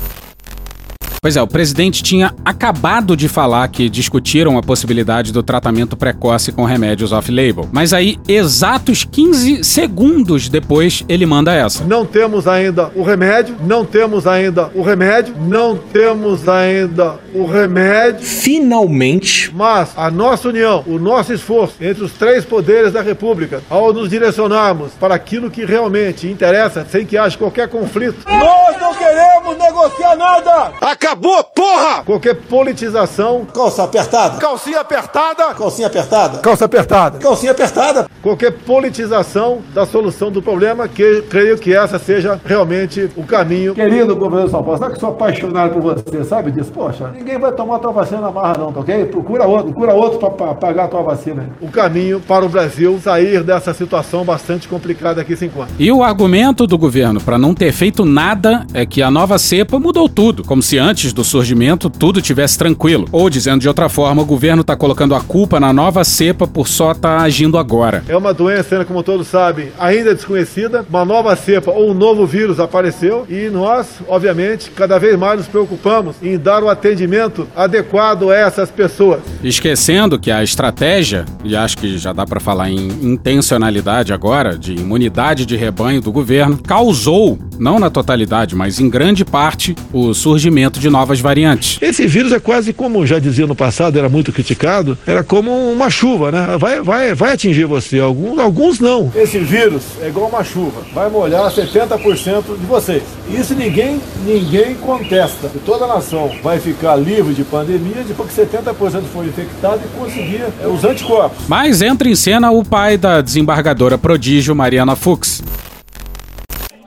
Pois 1.25 1.37
é, 1.37 1.41
o 1.41 1.47
presidente 1.47 2.03
tinha 2.03 2.35
acabado 2.45 3.17
de 3.17 3.29
falar 3.29 3.69
que 3.69 3.89
discutiram 3.89 4.59
a 4.59 4.61
possibilidade 4.61 5.33
do 5.33 5.41
tratamento 5.41 5.97
precoce 5.97 6.51
com 6.51 6.65
remédios 6.65 7.13
off-label. 7.13 7.69
Mas 7.71 7.93
aí, 7.93 8.19
exatos 8.27 9.05
15 9.05 9.63
segundos 9.63 10.49
depois, 10.49 11.05
ele 11.09 11.25
manda 11.25 11.55
essa. 11.55 11.85
Não 11.85 12.05
temos 12.05 12.49
ainda 12.49 12.91
o 12.97 13.05
remédio, 13.05 13.55
não 13.65 13.85
temos 13.85 14.27
ainda 14.27 14.69
o 14.75 14.83
remédio, 14.83 15.33
não 15.39 15.77
temos 15.79 16.49
ainda 16.49 17.21
o 17.33 17.47
remédio. 17.47 18.27
Finalmente. 18.27 19.55
Mas 19.55 19.93
a 19.97 20.11
nossa 20.11 20.49
união, 20.49 20.83
o 20.89 20.99
nosso 20.99 21.33
esforço 21.33 21.77
entre 21.81 22.03
os 22.03 22.11
três 22.15 22.45
poderes 22.45 22.93
da 22.93 23.01
República, 23.01 23.63
ao 23.71 23.93
nos 23.93 24.11
direcionarmos 24.11 24.91
para 24.99 25.15
aquilo 25.15 25.53
que 25.53 25.65
realmente 25.65 26.27
interessa, 26.27 26.85
sem 26.91 27.07
que 27.07 27.17
haja 27.17 27.39
qualquer 27.39 27.69
conflito. 27.69 28.25
Nós 28.29 28.81
não 28.81 28.93
queremos 28.93 29.57
negociar 29.57 30.17
nada! 30.17 30.73
Acabou, 30.81 31.12
porra! 31.17 32.03
Qualquer 32.05 32.35
politização. 32.35 33.47
Calça 33.53 33.85
apertada. 33.85 34.39
Calcinha 34.39 34.81
apertada! 34.81 35.55
Calcinha 35.55 35.87
apertada. 35.87 36.39
Calça 36.39 36.65
apertada. 36.65 37.19
Calcinha 37.19 37.53
apertada. 37.53 38.07
Qualquer 38.23 38.53
politização 38.53 39.61
da 39.75 39.85
solução 39.85 40.31
do 40.31 40.41
problema, 40.41 40.87
que 40.87 41.23
creio 41.23 41.59
que 41.59 41.75
essa 41.75 41.99
seja 41.99 42.41
realmente 42.45 43.11
o 43.17 43.25
caminho. 43.25 43.75
Querido 43.75 44.15
governador 44.15 44.51
São 44.51 44.63
Paulo, 44.63 44.79
sabe 44.79 44.95
que 44.95 45.01
sou 45.01 45.09
apaixonado 45.09 45.73
por 45.73 45.83
você, 45.83 46.25
sabe 46.25 46.53
disso? 46.53 46.71
Poxa, 46.71 47.11
ninguém 47.15 47.39
vai 47.39 47.51
tomar 47.53 47.81
tua 47.81 47.91
vacina 47.91 48.21
na 48.21 48.31
marra 48.31 48.57
não, 48.59 48.73
tá 48.73 48.81
ok? 48.81 49.07
Procura 49.07 49.45
outro, 49.45 49.73
procura 49.73 49.95
outro 49.95 50.31
para 50.31 50.55
pagar 50.55 50.85
a 50.85 50.89
tua 50.89 51.03
vacina. 51.03 51.51
O 51.61 51.69
caminho 51.69 52.21
para 52.21 52.45
o 52.45 52.49
Brasil 52.49 52.99
sair 53.03 53.43
dessa 53.43 53.75
situação 53.75 54.25
bastante 54.25 54.69
complicada 54.69 55.21
aqui 55.21 55.35
se 55.35 55.47
encontra. 55.47 55.75
E 55.79 55.91
o 55.91 56.03
argumento 56.03 56.67
do 56.67 56.79
governo 56.79 57.21
para 57.21 57.37
não 57.37 57.55
ter 57.55 57.73
feito 57.73 58.05
nada 58.05 58.65
é 58.73 58.87
que 58.87 59.03
a 59.03 59.11
nova 59.11 59.39
cepa 59.39 59.81
mudou 59.81 60.09
tudo, 60.09 60.45
como 60.45 60.63
se 60.63 60.79
antes 60.79 61.02
do 61.11 61.25
surgimento 61.25 61.89
tudo 61.89 62.21
tivesse 62.21 62.59
tranquilo. 62.59 63.09
Ou 63.11 63.31
dizendo 63.31 63.63
de 63.63 63.69
outra 63.69 63.89
forma, 63.89 64.21
o 64.21 64.27
governo 64.27 64.61
está 64.61 64.77
colocando 64.77 65.15
a 65.15 65.23
culpa 65.23 65.59
na 65.59 65.73
nova 65.73 66.05
cepa 66.05 66.47
por 66.47 66.69
só 66.69 66.93
estar 66.93 67.17
tá 67.17 67.23
agindo 67.23 67.57
agora. 67.57 68.05
É 68.07 68.15
uma 68.15 68.35
doença, 68.35 68.85
como 68.85 69.03
todos 69.03 69.27
sabem, 69.27 69.73
ainda 69.79 70.15
desconhecida. 70.15 70.85
Uma 70.91 71.07
nova 71.07 71.35
cepa 71.35 71.71
ou 71.71 71.93
um 71.93 71.95
novo 71.95 72.27
vírus 72.27 72.61
apareceu 72.61 73.25
e 73.31 73.49
nós, 73.49 73.87
obviamente, 74.07 74.71
cada 74.71 74.99
vez 74.99 75.19
mais 75.19 75.39
nos 75.39 75.49
preocupamos 75.49 76.17
em 76.23 76.37
dar 76.37 76.63
o 76.63 76.69
atendimento 76.69 77.49
adequado 77.57 78.31
a 78.31 78.37
essas 78.37 78.71
pessoas. 78.71 79.21
Esquecendo 79.43 80.19
que 80.19 80.31
a 80.31 80.43
estratégia, 80.43 81.25
e 81.45 81.57
acho 81.57 81.79
que 81.79 81.97
já 81.97 82.13
dá 82.13 82.27
para 82.27 82.41
falar 82.41 82.69
em 82.69 82.89
intencionalidade 83.03 84.13
agora, 84.13 84.59
de 84.59 84.75
imunidade 84.75 85.47
de 85.47 85.57
rebanho 85.57 86.01
do 86.01 86.11
governo, 86.11 86.59
causou, 86.59 87.39
não 87.63 87.79
na 87.79 87.89
totalidade, 87.89 88.57
mas 88.57 88.81
em 88.81 88.91
grande 88.91 89.25
parte, 89.25 89.77
o 89.93 90.13
surgimento 90.13 90.81
de 90.81 90.91
novas 90.91 91.21
variantes. 91.21 91.79
Esse 91.81 92.07
vírus 92.09 92.33
é 92.33 92.41
quase 92.41 92.73
como 92.73 93.07
já 93.07 93.21
dizia 93.21 93.47
no 93.47 93.55
passado, 93.55 93.97
era 93.97 94.09
muito 94.09 94.33
criticado, 94.33 94.99
era 95.07 95.23
como 95.23 95.53
uma 95.71 95.89
chuva, 95.89 96.33
né? 96.33 96.57
Vai, 96.59 96.83
vai, 96.83 97.15
vai 97.15 97.33
atingir 97.35 97.65
você. 97.65 98.01
Alguns, 98.01 98.39
alguns 98.39 98.81
não. 98.81 99.13
Esse 99.15 99.39
vírus 99.39 99.83
é 100.03 100.09
igual 100.09 100.29
uma 100.29 100.43
chuva, 100.43 100.83
vai 100.93 101.09
molhar 101.09 101.49
70% 101.51 102.59
de 102.59 102.67
vocês. 102.67 103.05
Isso 103.31 103.55
ninguém, 103.55 104.01
ninguém 104.27 104.75
contesta. 104.75 105.49
E 105.55 105.59
toda 105.61 105.85
a 105.85 105.89
nação 105.89 106.33
vai 106.43 106.59
ficar 106.59 106.97
livre 106.97 107.33
de 107.33 107.45
pandemia 107.45 108.03
depois 108.07 108.33
que 108.33 108.43
70% 108.43 109.03
for 109.13 109.25
infectado 109.25 109.83
e 109.85 109.99
conseguir 109.99 110.45
é, 110.61 110.67
os 110.67 110.83
anticorpos. 110.83 111.47
Mas 111.47 111.81
entra 111.81 112.09
em 112.09 112.17
cena 112.17 112.51
o 112.51 112.65
pai 112.65 112.99
da 112.99 113.21
desembargadora 113.21 113.97
prodígio 113.97 114.55
Mariana 114.57 114.97
Fux. 114.97 115.43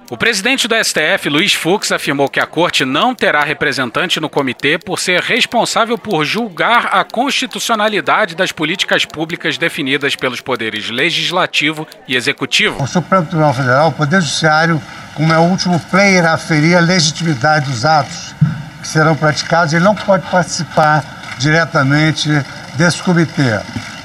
O 0.07 0.15
presidente 0.15 0.67
do 0.67 0.75
STF, 0.75 1.29
Luiz 1.29 1.53
Fux, 1.53 1.91
afirmou 1.91 2.29
que 2.29 2.39
a 2.39 2.45
corte 2.45 2.85
não 2.85 3.15
terá 3.15 3.43
representante 3.43 4.19
no 4.19 4.29
comitê 4.29 4.77
por 4.77 4.99
ser 4.99 5.19
responsável 5.19 5.97
por 5.97 6.23
julgar 6.23 6.89
a 6.91 7.03
constitucionalidade 7.03 8.35
das 8.35 8.51
políticas 8.51 9.03
públicas 9.03 9.57
definidas 9.57 10.15
pelos 10.15 10.41
poderes 10.41 10.91
legislativo 10.91 11.87
e 12.07 12.15
executivo. 12.15 12.83
O 12.83 12.87
Supremo 12.87 13.25
Tribunal 13.25 13.55
Federal, 13.55 13.87
o 13.87 13.91
Poder 13.93 14.21
Judiciário, 14.21 14.79
como 15.15 15.33
é 15.33 15.39
o 15.39 15.43
último 15.43 15.79
player 15.89 16.23
a 16.23 16.33
aferir 16.33 16.77
a 16.77 16.81
legitimidade 16.81 17.65
dos 17.71 17.83
atos 17.83 18.35
que 18.83 18.87
serão 18.87 19.15
praticados, 19.15 19.73
ele 19.73 19.83
não 19.83 19.95
pode 19.95 20.29
participar 20.29 21.03
diretamente 21.39 22.29
desse 22.75 23.01
comitê. 23.01 23.59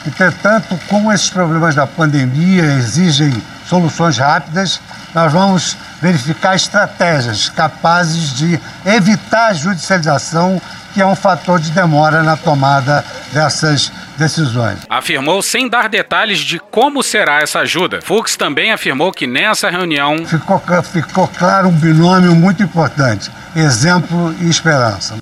Entretanto, 0.07 0.81
como 0.89 1.13
esses 1.13 1.29
problemas 1.29 1.75
da 1.75 1.87
pandemia 1.87 2.65
exigem 2.79 3.31
soluções 3.67 4.17
rápidas, 4.17 4.81
nós 5.15 5.31
vamos 5.31 5.77
verificar 6.01 6.55
estratégias 6.55 7.49
capazes 7.49 8.35
de 8.35 8.59
evitar 8.87 9.49
a 9.49 9.53
judicialização, 9.53 10.61
que 10.95 11.01
é 11.01 11.07
um 11.07 11.15
fator 11.15 11.61
de 11.61 11.71
demora 11.71 12.23
na 12.23 12.37
tomada 12.37 13.05
dessas 13.33 13.93
decisões. 14.17 14.79
Afirmou 14.89 15.43
sem 15.43 15.69
dar 15.69 15.89
detalhes 15.89 16.39
de 16.39 16.59
como 16.59 17.03
será 17.03 17.41
essa 17.41 17.61
ajuda. 17.61 18.01
Fux 18.03 18.37
também 18.37 18.73
afirmou 18.73 19.13
que 19.13 19.27
nessa 19.27 19.71
reunião. 19.71 20.25
Ficou, 20.27 20.61
ficou 20.83 21.29
claro 21.29 21.69
um 21.69 21.73
binômio 21.73 22.35
muito 22.35 22.63
importante: 22.63 23.31
exemplo 23.55 24.35
e 24.41 24.49
esperança. 24.49 25.17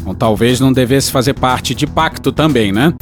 Então, 0.00 0.14
talvez 0.14 0.60
não 0.60 0.72
devesse 0.72 1.10
fazer 1.10 1.32
parte 1.32 1.74
de 1.74 1.86
pacto 1.86 2.30
também, 2.30 2.72
né? 2.72 2.92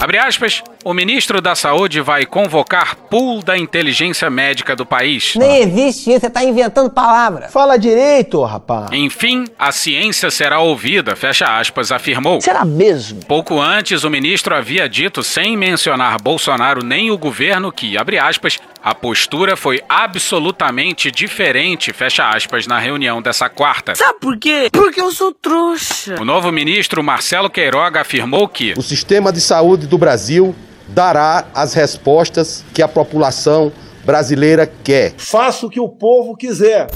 Abre 0.00 0.18
aspas, 0.18 0.62
o 0.84 0.92
ministro 0.92 1.40
da 1.40 1.54
Saúde 1.54 2.00
vai 2.00 2.26
convocar 2.26 2.96
pool 2.96 3.42
da 3.42 3.56
inteligência 3.56 4.28
médica 4.28 4.74
do 4.74 4.84
país. 4.84 5.34
Nem 5.36 5.62
existe 5.62 6.10
isso, 6.10 6.20
você 6.20 6.30
tá 6.30 6.42
inventando 6.42 6.90
palavra. 6.90 7.48
Fala 7.48 7.78
direito, 7.78 8.42
rapaz. 8.42 8.90
Enfim, 8.92 9.44
a 9.58 9.70
ciência 9.70 10.30
será 10.30 10.60
ouvida, 10.60 11.14
fecha 11.14 11.58
aspas, 11.58 11.92
afirmou. 11.92 12.40
Será 12.40 12.64
mesmo? 12.64 13.24
Pouco 13.26 13.60
antes, 13.60 14.04
o 14.04 14.10
ministro 14.10 14.54
havia 14.54 14.88
dito, 14.88 15.22
sem 15.22 15.56
mencionar 15.56 16.20
Bolsonaro 16.20 16.84
nem 16.84 17.10
o 17.10 17.18
governo, 17.18 17.70
que, 17.70 17.96
abre 17.96 18.18
aspas, 18.18 18.58
a 18.82 18.94
postura 18.94 19.56
foi 19.56 19.80
absolutamente 19.88 21.10
diferente, 21.10 21.92
fecha 21.92 22.28
aspas, 22.28 22.66
na 22.66 22.78
reunião 22.78 23.22
dessa 23.22 23.48
quarta. 23.48 23.94
Sabe 23.94 24.18
por 24.20 24.36
quê? 24.36 24.68
Porque 24.72 25.00
eu 25.00 25.12
sou 25.12 25.32
trouxa. 25.32 26.16
O 26.20 26.24
novo 26.24 26.50
ministro 26.50 27.02
Marcelo 27.02 27.48
Queiroga 27.48 28.00
afirmou 28.00 28.48
que 28.48 28.74
o 28.76 28.82
sistema 28.82 29.32
de 29.32 29.40
saúde 29.40 29.86
do 29.86 29.96
Brasil 29.96 30.54
dará 30.92 31.46
as 31.54 31.74
respostas 31.74 32.64
que 32.74 32.82
a 32.82 32.88
população 32.88 33.72
brasileira 34.04 34.66
quer. 34.66 35.14
Faça 35.16 35.66
o 35.66 35.70
que 35.70 35.80
o 35.80 35.88
povo 35.88 36.36
quiser. 36.36 36.88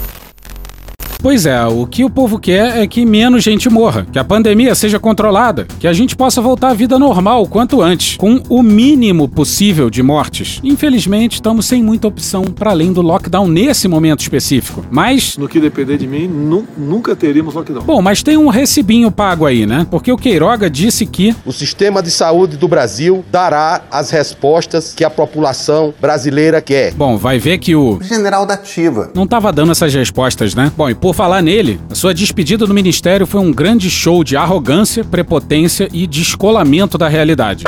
Pois 1.18 1.46
é, 1.46 1.64
o 1.64 1.86
que 1.86 2.04
o 2.04 2.10
povo 2.10 2.38
quer 2.38 2.78
é 2.78 2.86
que 2.86 3.04
menos 3.04 3.42
gente 3.42 3.68
morra, 3.68 4.06
que 4.12 4.18
a 4.18 4.24
pandemia 4.24 4.74
seja 4.74 4.98
controlada, 4.98 5.66
que 5.78 5.86
a 5.86 5.92
gente 5.92 6.14
possa 6.14 6.40
voltar 6.40 6.70
à 6.70 6.74
vida 6.74 6.98
normal 6.98 7.42
o 7.42 7.48
quanto 7.48 7.82
antes, 7.82 8.16
com 8.16 8.40
o 8.48 8.62
mínimo 8.62 9.28
possível 9.28 9.90
de 9.90 10.02
mortes. 10.02 10.60
Infelizmente, 10.62 11.34
estamos 11.34 11.66
sem 11.66 11.82
muita 11.82 12.06
opção 12.06 12.44
para 12.44 12.70
além 12.70 12.92
do 12.92 13.02
lockdown 13.02 13.48
nesse 13.48 13.88
momento 13.88 14.20
específico. 14.20 14.84
Mas. 14.90 15.36
No 15.36 15.48
que 15.48 15.60
depender 15.60 15.96
de 15.96 16.06
mim, 16.06 16.28
nu 16.28 16.66
nunca 16.76 17.16
teríamos 17.16 17.54
lockdown. 17.54 17.84
Bom, 17.84 18.02
mas 18.02 18.22
tem 18.22 18.36
um 18.36 18.48
recibinho 18.48 19.10
pago 19.10 19.46
aí, 19.46 19.66
né? 19.66 19.86
Porque 19.90 20.12
o 20.12 20.16
Queiroga 20.16 20.70
disse 20.70 21.06
que. 21.06 21.34
O 21.44 21.52
sistema 21.52 22.02
de 22.02 22.10
saúde 22.10 22.56
do 22.56 22.68
Brasil 22.68 23.24
dará 23.30 23.82
as 23.90 24.10
respostas 24.10 24.94
que 24.94 25.04
a 25.04 25.10
população 25.10 25.94
brasileira 26.00 26.60
quer. 26.60 26.92
Bom, 26.94 27.16
vai 27.16 27.38
ver 27.38 27.58
que 27.58 27.74
o. 27.74 27.98
General 28.02 28.46
da 28.46 28.54
Ativa. 28.54 29.10
Não 29.14 29.24
estava 29.24 29.52
dando 29.52 29.72
essas 29.72 29.92
respostas, 29.94 30.54
né? 30.54 30.72
Bom, 30.76 30.88
e 30.88 30.94
por 31.06 31.14
falar 31.14 31.40
nele, 31.40 31.78
a 31.88 31.94
sua 31.94 32.12
despedida 32.12 32.66
do 32.66 32.74
ministério 32.74 33.28
foi 33.28 33.40
um 33.40 33.52
grande 33.52 33.88
show 33.88 34.24
de 34.24 34.36
arrogância, 34.36 35.04
prepotência 35.04 35.88
e 35.92 36.04
descolamento 36.04 36.98
da 36.98 37.06
realidade. 37.06 37.62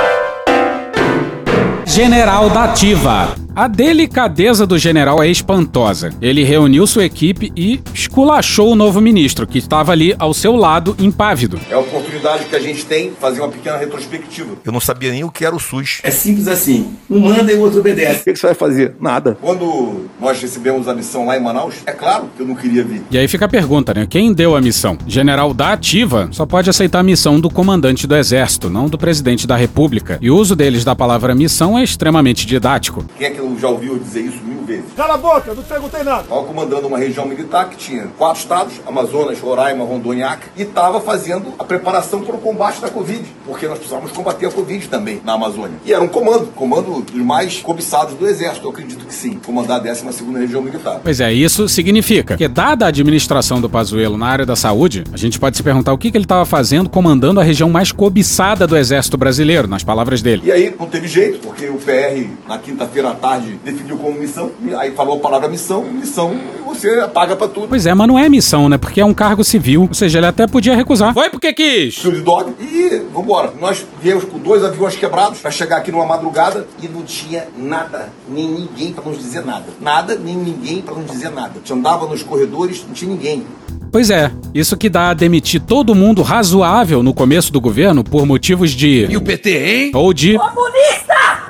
General 1.87 2.51
da 2.51 2.65
Ativa. 2.65 3.48
A 3.59 3.67
delicadeza 3.67 4.65
do 4.65 4.79
general 4.79 5.21
é 5.21 5.29
espantosa. 5.29 6.11
Ele 6.23 6.45
reuniu 6.45 6.87
sua 6.87 7.05
equipe 7.05 7.53
e 7.57 7.81
esculachou 7.93 8.71
o 8.71 8.77
novo 8.77 9.01
ministro, 9.01 9.49
que 9.49 9.59
estava 9.59 9.91
ali 9.91 10.15
ao 10.17 10.33
seu 10.33 10.55
lado, 10.55 10.95
impávido. 10.97 11.59
É 11.69 11.75
a 11.75 11.81
oportunidade 11.81 12.45
que 12.45 12.55
a 12.55 12.61
gente 12.61 12.87
tem 12.87 13.11
de 13.11 13.17
fazer 13.17 13.41
uma 13.41 13.49
pequena 13.49 13.77
retrospectiva. 13.77 14.51
Eu 14.65 14.71
não 14.71 14.79
sabia 14.79 15.11
nem 15.11 15.25
o 15.25 15.31
que 15.33 15.45
era 15.45 15.57
o 15.57 15.59
SUS. 15.59 15.99
É 16.05 16.11
simples 16.13 16.47
assim. 16.47 16.95
Um 17.11 17.19
manda 17.19 17.51
e 17.51 17.57
o 17.57 17.63
outro 17.63 17.81
obedece. 17.81 18.31
O 18.31 18.33
que 18.33 18.39
você 18.39 18.47
vai 18.47 18.55
fazer? 18.55 18.95
Nada. 19.01 19.37
Quando 19.41 20.05
nós 20.21 20.41
recebemos 20.41 20.87
a 20.87 20.95
missão 20.95 21.27
lá 21.27 21.37
em 21.37 21.43
Manaus, 21.43 21.75
é 21.85 21.91
claro 21.91 22.31
que 22.37 22.41
eu 22.41 22.47
não 22.47 22.55
queria 22.55 22.85
vir. 22.85 23.03
E 23.11 23.19
aí 23.19 23.27
fica 23.27 23.47
a 23.47 23.49
pergunta, 23.49 23.93
né? 23.93 24.07
Quem 24.09 24.33
deu 24.33 24.55
a 24.55 24.61
missão? 24.61 24.97
General 25.05 25.53
da 25.53 25.73
Ativa 25.73 26.29
só 26.31 26.47
pode 26.47 26.71
aceitar 26.71 27.01
a 27.01 27.03
missão 27.03 27.41
do 27.41 27.51
comandante 27.51 28.07
do 28.07 28.15
Exército, 28.15 28.71
não 28.71 28.89
do 28.89 28.97
presidente 28.97 29.49
da 29.49 29.57
República. 29.57 30.17
E 30.23 30.31
o 30.31 30.37
uso 30.37 30.55
deles 30.55 30.85
da 30.85 30.95
palavra 30.95 31.35
missão 31.35 31.77
é 31.77 31.83
extremamente 31.83 32.47
didático. 32.47 33.05
Quem 33.19 33.27
é 33.27 33.31
que 33.31 33.48
eu 33.53 33.59
já 33.59 33.69
ouvi 33.69 33.89
eu 33.89 33.99
dizer 33.99 34.23
isso 34.23 34.43
mil 34.45 34.63
vezes. 34.65 34.93
Cala 34.97 35.15
a 35.15 35.19
boca, 35.19 35.55
não 35.55 35.63
perguntei 35.63 36.03
nada. 36.03 36.23
Estava 36.23 36.45
comandando 36.45 36.87
uma 36.87 36.99
região 36.99 37.27
militar 37.27 37.69
que 37.69 37.77
tinha 37.77 38.09
quatro 38.19 38.41
estados, 38.41 38.75
Amazonas, 38.87 39.39
Roraima, 39.41 39.85
Rondônia 39.85 40.21
e 40.21 40.25
Acre, 40.25 40.51
e 40.57 40.63
estava 40.63 41.01
fazendo 41.01 41.55
a 41.59 41.65
preparação 41.65 42.23
para 42.23 42.35
o 42.35 42.39
combate 42.39 42.81
da 42.81 42.89
Covid, 42.89 43.25
porque 43.45 43.67
nós 43.67 43.79
precisávamos 43.79 44.13
combater 44.13 44.47
a 44.47 44.51
Covid 44.51 44.89
também 44.89 45.21
na 45.25 45.35
Amazônia. 45.35 45.79
E 45.85 45.93
era 45.93 46.03
um 46.03 46.09
comando, 46.09 46.47
comando 46.55 47.01
dos 47.01 47.23
mais 47.23 47.61
cobiçados 47.61 48.15
do 48.15 48.27
Exército, 48.27 48.67
eu 48.67 48.71
acredito 48.71 49.05
que 49.05 49.15
sim, 49.15 49.39
comandar 49.45 49.81
a 49.81 49.85
12ª 49.85 50.39
Região 50.39 50.63
Militar. 50.63 51.01
Pois 51.03 51.21
é, 51.21 51.33
isso 51.33 51.69
significa 51.69 52.37
que, 52.37 52.49
dada 52.49 52.87
a 52.87 52.89
administração 52.89 53.61
do 53.61 53.69
Pazuello 53.69 54.17
na 54.17 54.27
área 54.27 54.47
da 54.47 54.57
saúde, 54.57 55.05
a 55.13 55.17
gente 55.17 55.39
pode 55.39 55.57
se 55.57 55.63
perguntar 55.63 55.93
o 55.93 55.99
que, 55.99 56.11
que 56.11 56.17
ele 56.17 56.25
estava 56.25 56.45
fazendo 56.45 56.89
comandando 56.89 57.41
a 57.41 57.43
região 57.43 57.71
mais 57.71 57.93
cobiçada 57.93 58.67
do 58.67 58.77
Exército 58.77 59.17
Brasileiro, 59.17 59.69
nas 59.69 59.85
palavras 59.85 60.23
dele. 60.23 60.43
E 60.45 60.53
aí 60.53 60.75
não 60.79 60.87
teve 60.87 61.07
jeito, 61.07 61.39
porque 61.41 61.67
o 61.69 61.75
PR 61.75 62.27
na 62.49 62.59
quinta-feira 62.59 63.11
à 63.11 63.15
tarde 63.15 63.38
definiu 63.65 63.97
como 63.97 64.19
missão, 64.19 64.51
e 64.63 64.75
aí 64.75 64.93
falou 64.93 65.17
a 65.17 65.21
palavra 65.21 65.49
missão, 65.49 65.85
missão, 65.85 66.35
e 66.35 66.63
você 66.63 67.07
paga 67.09 67.37
pra 67.37 67.49
tudo. 67.49 67.69
Pois 67.69 67.87
é, 67.87 67.95
mas 67.95 68.09
não 68.09 68.19
é 68.19 68.29
missão, 68.29 68.69
né? 68.69 68.79
Porque 68.79 69.01
é 69.01 69.05
um 69.05 69.15
cargo 69.15 69.45
civil, 69.45 69.83
ou 69.89 69.95
seja, 69.95 70.19
ele 70.19 70.27
até 70.27 70.47
podia 70.47 70.75
recusar. 70.75 71.15
Foi 71.15 71.31
porque 71.31 71.53
quis! 71.53 71.95
De 71.95 72.21
dog. 72.21 72.55
E 72.61 73.03
vambora. 73.13 73.53
Nós 73.61 73.85
viemos 74.03 74.25
com 74.25 74.39
dois 74.39 74.65
aviões 74.65 74.97
quebrados 74.97 75.41
pra 75.41 75.51
chegar 75.51 75.79
aqui 75.79 75.93
numa 75.93 76.07
madrugada 76.07 76.67
e 76.83 76.89
não 76.89 77.03
tinha 77.03 77.49
nada, 77.57 78.11
nem 78.29 78.49
ninguém 78.49 78.93
pra 78.93 79.05
nos 79.05 79.19
dizer 79.19 79.45
nada. 79.45 79.67
Nada, 79.81 80.17
nem 80.17 80.37
ninguém 80.37 80.83
pra 80.83 80.95
nos 80.95 81.11
dizer 81.11 81.31
nada. 81.31 81.53
A 81.57 81.59
gente 81.59 81.73
andava 81.73 82.07
nos 82.07 82.23
corredores, 82.23 82.85
não 82.87 82.95
tinha 82.95 83.11
ninguém. 83.11 83.45
Pois 83.91 84.11
é, 84.11 84.31
isso 84.55 84.77
que 84.77 84.91
dá 84.91 85.11
a 85.11 85.15
demitir 85.15 85.63
todo 85.63 85.95
mundo 85.95 86.23
razoável 86.23 87.03
no 87.03 87.15
começo 87.15 87.51
do 87.53 87.61
governo 87.61 88.05
por 88.05 88.27
motivos 88.27 88.73
de. 88.73 89.07
E 89.09 89.17
o 89.17 89.23
PT, 89.23 89.51
hein? 89.51 89.91
Ou 89.95 90.13
de. 90.13 90.37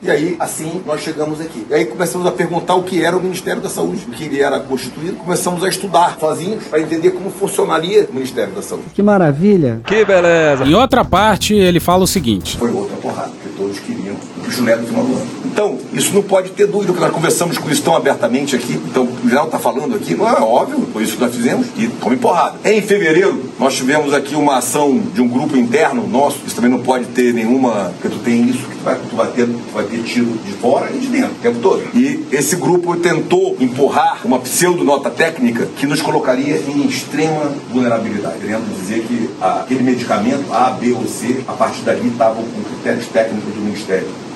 E 0.03 0.11
aí, 0.11 0.37
assim, 0.39 0.83
nós 0.87 1.01
chegamos 1.01 1.41
aqui. 1.41 1.67
E 1.69 1.75
aí 1.75 1.85
começamos 1.85 2.27
a 2.27 2.33
perguntar 2.33 2.75
o 2.75 2.83
que 2.83 3.05
era 3.05 3.17
o 3.17 3.23
Ministério 3.23 3.61
da 3.61 3.69
Saúde, 3.69 4.05
o 4.07 4.11
que 4.11 4.25
ele 4.25 4.41
era 4.41 4.61
constituído. 4.61 5.17
Começamos 5.17 5.65
a 5.65 5.69
estudar 5.69 6.17
sozinhos 6.19 6.65
para 6.65 6.81
entender 6.81 7.11
como 7.11 7.31
funcionaria 7.31 8.07
o 8.11 8.15
Ministério 8.15 8.55
da 8.55 8.63
Saúde. 8.63 8.87
Que 8.95 9.03
maravilha. 9.03 9.81
Que 9.87 10.05
beleza. 10.05 10.65
Em 10.65 10.75
outra 10.75 11.05
parte, 11.05 11.55
ele 11.55 11.81
fala 11.81 12.05
o 12.05 12.07
seguinte: 12.07 12.57
Foi 12.57 12.71
outra 12.71 12.97
porrada, 12.97 13.31
porque 13.31 13.57
todos 13.57 13.79
queriam 13.81 14.17
o 14.47 14.51
chulé 14.51 14.77
do 14.77 14.87
final 14.87 15.05
do 15.05 15.13
ano. 15.15 15.38
Então, 15.59 15.77
isso 15.93 16.15
não 16.15 16.23
pode 16.23 16.51
ter 16.51 16.69
dúvida, 16.69 16.93
porque 16.93 17.05
nós 17.05 17.13
conversamos 17.13 17.59
com 17.59 17.69
isso 17.69 17.83
tão 17.83 17.97
abertamente 17.97 18.55
aqui. 18.55 18.75
Então, 18.75 19.09
o 19.25 19.29
geral 19.29 19.47
está 19.47 19.59
falando 19.59 19.97
aqui, 19.97 20.15
não 20.15 20.29
é 20.29 20.41
óbvio, 20.41 20.89
foi 20.93 21.03
isso 21.03 21.17
que 21.17 21.21
nós 21.21 21.35
fizemos, 21.35 21.67
e 21.77 21.89
come 21.89 22.17
porrada. 22.17 22.61
Em 22.65 22.81
fevereiro, 22.81 23.43
nós 23.59 23.75
tivemos 23.75 24.15
aqui 24.15 24.37
uma 24.37 24.59
ação 24.59 25.03
de 25.13 25.21
um 25.21 25.27
grupo 25.27 25.57
interno 25.57 26.07
nosso, 26.07 26.39
isso 26.47 26.55
também 26.55 26.71
não 26.71 26.79
pode 26.79 27.07
ter 27.07 27.35
nenhuma. 27.35 27.93
Porque 28.01 28.09
tu 28.09 28.23
tem 28.23 28.49
isso 28.49 28.61
que 28.69 28.77
tu 28.77 28.85
vai, 28.85 28.95
tu 29.11 29.17
vai 29.17 29.27
ter, 29.33 29.47
tu 29.47 29.75
vai 29.75 29.83
ter 29.83 30.01
tiro 30.05 30.27
de 30.47 30.53
fora 30.53 30.93
e 30.95 30.99
de 31.01 31.09
dentro, 31.09 31.33
o 31.33 31.43
tempo 31.43 31.59
todo. 31.59 31.83
E 31.93 32.25
esse 32.31 32.55
grupo 32.55 32.95
tentou 32.95 33.57
empurrar 33.59 34.21
uma 34.25 34.39
pseudo-nota 34.39 35.11
técnica 35.11 35.67
que 35.77 35.89
nos 35.89 36.01
colocaria 36.01 36.63
em 36.69 36.87
extrema 36.87 37.53
vulnerabilidade, 37.73 38.39
querendo 38.39 38.81
dizer 38.81 39.01
que 39.01 39.29
aquele 39.41 39.83
medicamento 39.83 40.53
A, 40.53 40.71
B 40.71 40.93
ou 40.93 41.05
C, 41.09 41.41
a 41.49 41.53
partir 41.53 41.81
dali 41.81 42.07
estavam 42.07 42.45
com 42.45 42.63
critérios 42.63 43.07
técnicos 43.09 43.53
do 43.53 43.61
Ministério. 43.61 44.28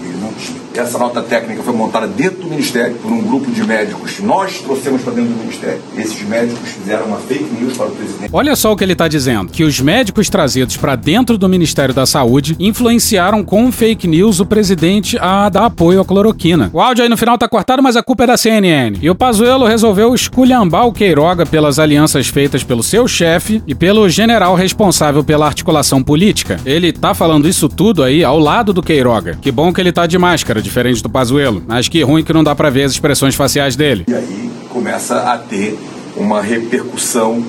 Essa 0.74 0.98
nota 0.98 1.22
técnica 1.22 1.62
foi 1.62 1.74
montada 1.74 2.06
dentro 2.06 2.42
do 2.42 2.48
Ministério 2.48 2.96
por 2.96 3.12
um 3.12 3.20
grupo 3.22 3.50
de 3.50 3.62
médicos 3.64 4.02
nós 4.20 4.58
trouxemos 4.60 5.02
para 5.02 5.14
dentro 5.14 5.32
do 5.32 5.38
Ministério. 5.38 5.80
Esses 5.96 6.22
médicos 6.26 6.68
fizeram 6.70 7.06
uma 7.06 7.18
fake 7.18 7.44
news 7.58 7.76
para 7.76 7.86
o 7.86 7.90
presidente. 7.90 8.30
Olha 8.32 8.56
só 8.56 8.72
o 8.72 8.76
que 8.76 8.84
ele 8.84 8.92
está 8.92 9.08
dizendo: 9.08 9.50
que 9.50 9.64
os 9.64 9.80
médicos 9.80 10.28
trazidos 10.28 10.76
para 10.76 10.96
dentro 10.96 11.36
do 11.36 11.48
Ministério 11.48 11.94
da 11.94 12.06
Saúde 12.06 12.56
influenciaram 12.58 13.44
com 13.44 13.70
fake 13.70 14.06
news 14.06 14.40
o 14.40 14.46
presidente 14.46 15.18
a 15.20 15.48
dar 15.48 15.66
apoio 15.66 16.00
à 16.00 16.04
cloroquina. 16.04 16.70
O 16.72 16.80
áudio 16.80 17.02
aí 17.02 17.08
no 17.08 17.16
final 17.16 17.36
tá 17.36 17.48
cortado, 17.48 17.82
mas 17.82 17.96
a 17.96 18.02
culpa 18.02 18.24
é 18.24 18.26
da 18.28 18.36
CNN. 18.36 18.98
E 19.00 19.10
o 19.10 19.14
Pazuello 19.14 19.66
resolveu 19.66 20.14
esculhambar 20.14 20.86
o 20.86 20.92
Queiroga 20.92 21.44
pelas 21.44 21.78
alianças 21.78 22.28
feitas 22.28 22.62
pelo 22.64 22.82
seu 22.82 23.06
chefe 23.08 23.62
e 23.66 23.74
pelo 23.74 24.08
general 24.08 24.54
responsável 24.54 25.24
pela 25.24 25.46
articulação 25.46 26.02
política. 26.02 26.60
Ele 26.64 26.92
tá 26.92 27.14
falando 27.14 27.48
isso 27.48 27.68
tudo 27.68 28.02
aí 28.02 28.24
ao 28.24 28.38
lado 28.38 28.72
do 28.72 28.82
Queiroga. 28.82 29.38
Que 29.40 29.50
bom 29.50 29.72
que 29.72 29.80
ele 29.80 29.92
tá 29.92 30.06
de 30.12 30.18
máscara, 30.18 30.62
diferente 30.62 31.02
do 31.02 31.10
Pazuello. 31.10 31.62
Mas 31.66 31.88
que 31.88 32.02
ruim 32.02 32.22
que 32.22 32.32
não 32.32 32.44
dá 32.44 32.54
para 32.54 32.70
ver 32.70 32.84
as 32.84 32.92
expressões 32.92 33.34
faciais 33.34 33.74
dele. 33.74 34.04
E 34.06 34.14
aí 34.14 34.50
começa 34.68 35.32
a 35.32 35.36
ter 35.38 35.76
uma 36.16 36.40
repercussão 36.40 37.44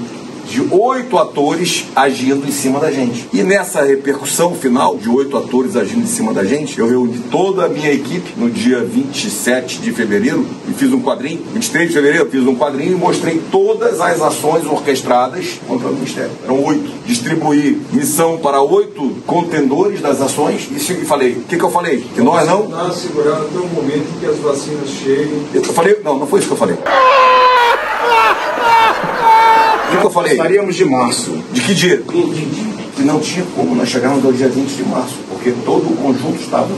de 0.54 0.62
oito 0.70 1.18
atores 1.18 1.86
agindo 1.96 2.48
em 2.48 2.52
cima 2.52 2.80
da 2.80 2.92
gente. 2.92 3.28
E 3.34 3.42
nessa 3.42 3.82
repercussão 3.82 4.54
final 4.54 4.96
de 4.96 5.10
oito 5.10 5.36
atores 5.36 5.76
agindo 5.76 6.04
em 6.04 6.08
cima 6.08 6.32
da 6.32 6.44
gente, 6.44 6.78
eu 6.78 6.88
reuni 6.88 7.18
toda 7.32 7.66
a 7.66 7.70
minha 7.70 7.92
equipe 7.92 8.34
no 8.38 8.52
dia 8.52 8.80
27 8.84 9.80
de 9.80 9.92
fevereiro 9.92 10.46
e 10.70 10.74
fiz 10.74 10.94
um 10.94 11.02
quadrinho. 11.02 11.42
23 11.54 11.88
de 11.88 11.96
fevereiro, 11.96 12.30
fiz 12.30 12.46
um 12.46 12.56
quadrinho 12.56 12.92
e 12.92 12.96
mostrei 12.96 13.42
todas 13.52 14.00
as 14.00 14.22
ações 14.22 14.64
orquestradas 14.68 15.60
contra 15.68 15.88
o 15.88 15.94
Ministério. 15.94 16.30
Eram 16.44 16.64
oito. 16.66 16.92
Distribuí 17.04 17.82
missão 17.92 18.38
para 18.38 18.62
oito 18.62 19.24
contendores 19.26 20.02
das 20.02 20.22
ações 20.22 20.70
e 20.72 21.06
falei: 21.06 21.32
o 21.32 21.42
que, 21.42 21.58
que 21.58 21.64
eu 21.64 21.72
falei? 21.72 22.06
Que 22.14 22.22
nós 22.22 22.48
não. 22.48 22.70
Nós 22.70 22.96
segurar 22.98 23.38
até 23.38 23.58
o 23.58 23.68
momento 23.70 24.06
em 24.16 24.20
que 24.20 24.26
as 24.28 24.38
vacinas 24.38 24.88
cheguem. 24.90 25.44
Eu 25.52 25.64
falei, 25.64 26.00
não, 26.04 26.20
não 26.20 26.28
foi 26.28 26.40
isso 26.40 26.48
que 26.48 26.54
eu 26.54 26.58
falei. 26.58 26.78
O 29.88 29.92
que, 29.92 29.98
que 29.98 30.06
eu 30.06 30.12
falei? 30.12 30.32
Estaríamos 30.34 30.76
de 30.76 30.86
março. 30.86 31.32
De 31.52 31.62
que 31.62 31.74
dia? 31.74 31.98
Que 32.96 33.02
não 33.02 33.20
tinha 33.20 33.46
como 33.56 33.76
nós 33.76 33.90
chegarmos 33.90 34.24
ao 34.24 34.32
dia 34.32 34.48
20 34.48 34.70
de 34.70 34.84
março, 34.84 35.16
porque 35.30 35.54
todo 35.66 35.92
o 35.92 35.98
conjunto 35.98 36.42
estava 36.42 36.70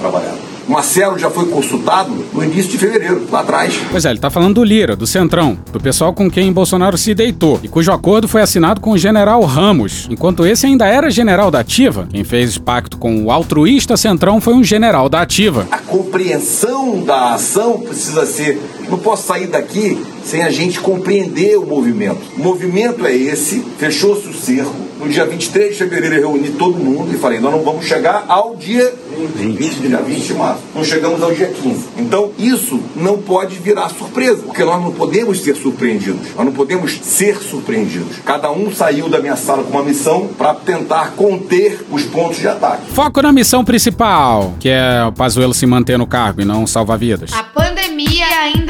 trabalhando. 0.00 0.51
O 0.68 0.72
Marcelo 0.72 1.18
já 1.18 1.30
foi 1.30 1.46
consultado 1.46 2.12
no 2.32 2.42
início 2.42 2.70
de 2.70 2.78
fevereiro, 2.78 3.26
lá 3.30 3.40
atrás. 3.40 3.74
Pois 3.90 4.04
é, 4.04 4.10
ele 4.10 4.18
tá 4.18 4.30
falando 4.30 4.54
do 4.54 4.64
Lira, 4.64 4.94
do 4.94 5.06
Centrão, 5.06 5.58
do 5.72 5.80
pessoal 5.80 6.12
com 6.12 6.30
quem 6.30 6.52
Bolsonaro 6.52 6.96
se 6.96 7.14
deitou, 7.14 7.58
e 7.62 7.68
cujo 7.68 7.90
acordo 7.92 8.28
foi 8.28 8.42
assinado 8.42 8.80
com 8.80 8.92
o 8.92 8.98
general 8.98 9.42
Ramos. 9.42 10.06
Enquanto 10.10 10.46
esse 10.46 10.66
ainda 10.66 10.86
era 10.86 11.10
general 11.10 11.50
da 11.50 11.60
Ativa, 11.60 12.06
quem 12.10 12.24
fez 12.24 12.58
pacto 12.58 12.96
com 12.96 13.24
o 13.24 13.30
altruísta 13.30 13.96
Centrão 13.96 14.40
foi 14.40 14.54
um 14.54 14.64
general 14.64 15.08
da 15.08 15.22
Ativa. 15.22 15.66
A 15.70 15.78
compreensão 15.78 17.02
da 17.02 17.34
ação 17.34 17.80
precisa 17.80 18.24
ser. 18.26 18.60
Não 18.88 18.98
posso 18.98 19.26
sair 19.26 19.46
daqui 19.46 20.00
sem 20.24 20.42
a 20.42 20.50
gente 20.50 20.80
compreender 20.80 21.56
o 21.58 21.66
movimento. 21.66 22.20
O 22.36 22.42
movimento 22.42 23.06
é 23.06 23.14
esse, 23.14 23.64
fechou-se 23.78 24.28
o 24.28 24.34
cerco. 24.34 24.91
No 25.02 25.08
dia 25.08 25.26
23 25.26 25.72
de 25.72 25.78
fevereiro 25.78 26.14
eu 26.14 26.20
reuni 26.32 26.50
todo 26.50 26.78
mundo 26.78 27.12
e 27.12 27.18
falei: 27.18 27.40
nós 27.40 27.50
não 27.50 27.62
vamos 27.62 27.84
chegar 27.84 28.24
ao 28.28 28.54
dia 28.54 28.94
20, 29.34 29.80
dia 29.80 29.98
20 29.98 30.26
de 30.26 30.34
março. 30.34 30.60
Não 30.72 30.84
chegamos 30.84 31.20
ao 31.20 31.34
dia 31.34 31.48
15. 31.48 31.88
Então 31.98 32.30
isso 32.38 32.80
não 32.94 33.18
pode 33.18 33.56
virar 33.58 33.88
surpresa, 33.88 34.44
porque 34.44 34.62
nós 34.62 34.80
não 34.80 34.92
podemos 34.92 35.40
ser 35.40 35.56
surpreendidos. 35.56 36.28
Nós 36.36 36.46
não 36.46 36.52
podemos 36.52 37.00
ser 37.02 37.36
surpreendidos. 37.38 38.18
Cada 38.24 38.52
um 38.52 38.72
saiu 38.72 39.08
da 39.08 39.18
minha 39.18 39.34
sala 39.34 39.64
com 39.64 39.70
uma 39.70 39.82
missão 39.82 40.28
para 40.38 40.54
tentar 40.54 41.14
conter 41.16 41.84
os 41.90 42.04
pontos 42.04 42.38
de 42.38 42.46
ataque. 42.46 42.92
Foco 42.92 43.20
na 43.20 43.32
missão 43.32 43.64
principal, 43.64 44.54
que 44.60 44.68
é 44.68 45.04
o 45.04 45.10
Pazuello 45.10 45.52
se 45.52 45.66
manter 45.66 45.98
no 45.98 46.06
cargo 46.06 46.42
e 46.42 46.44
não 46.44 46.64
salvar 46.64 46.96
vidas. 46.96 47.32
A 47.32 47.42
pandemia 47.42 47.81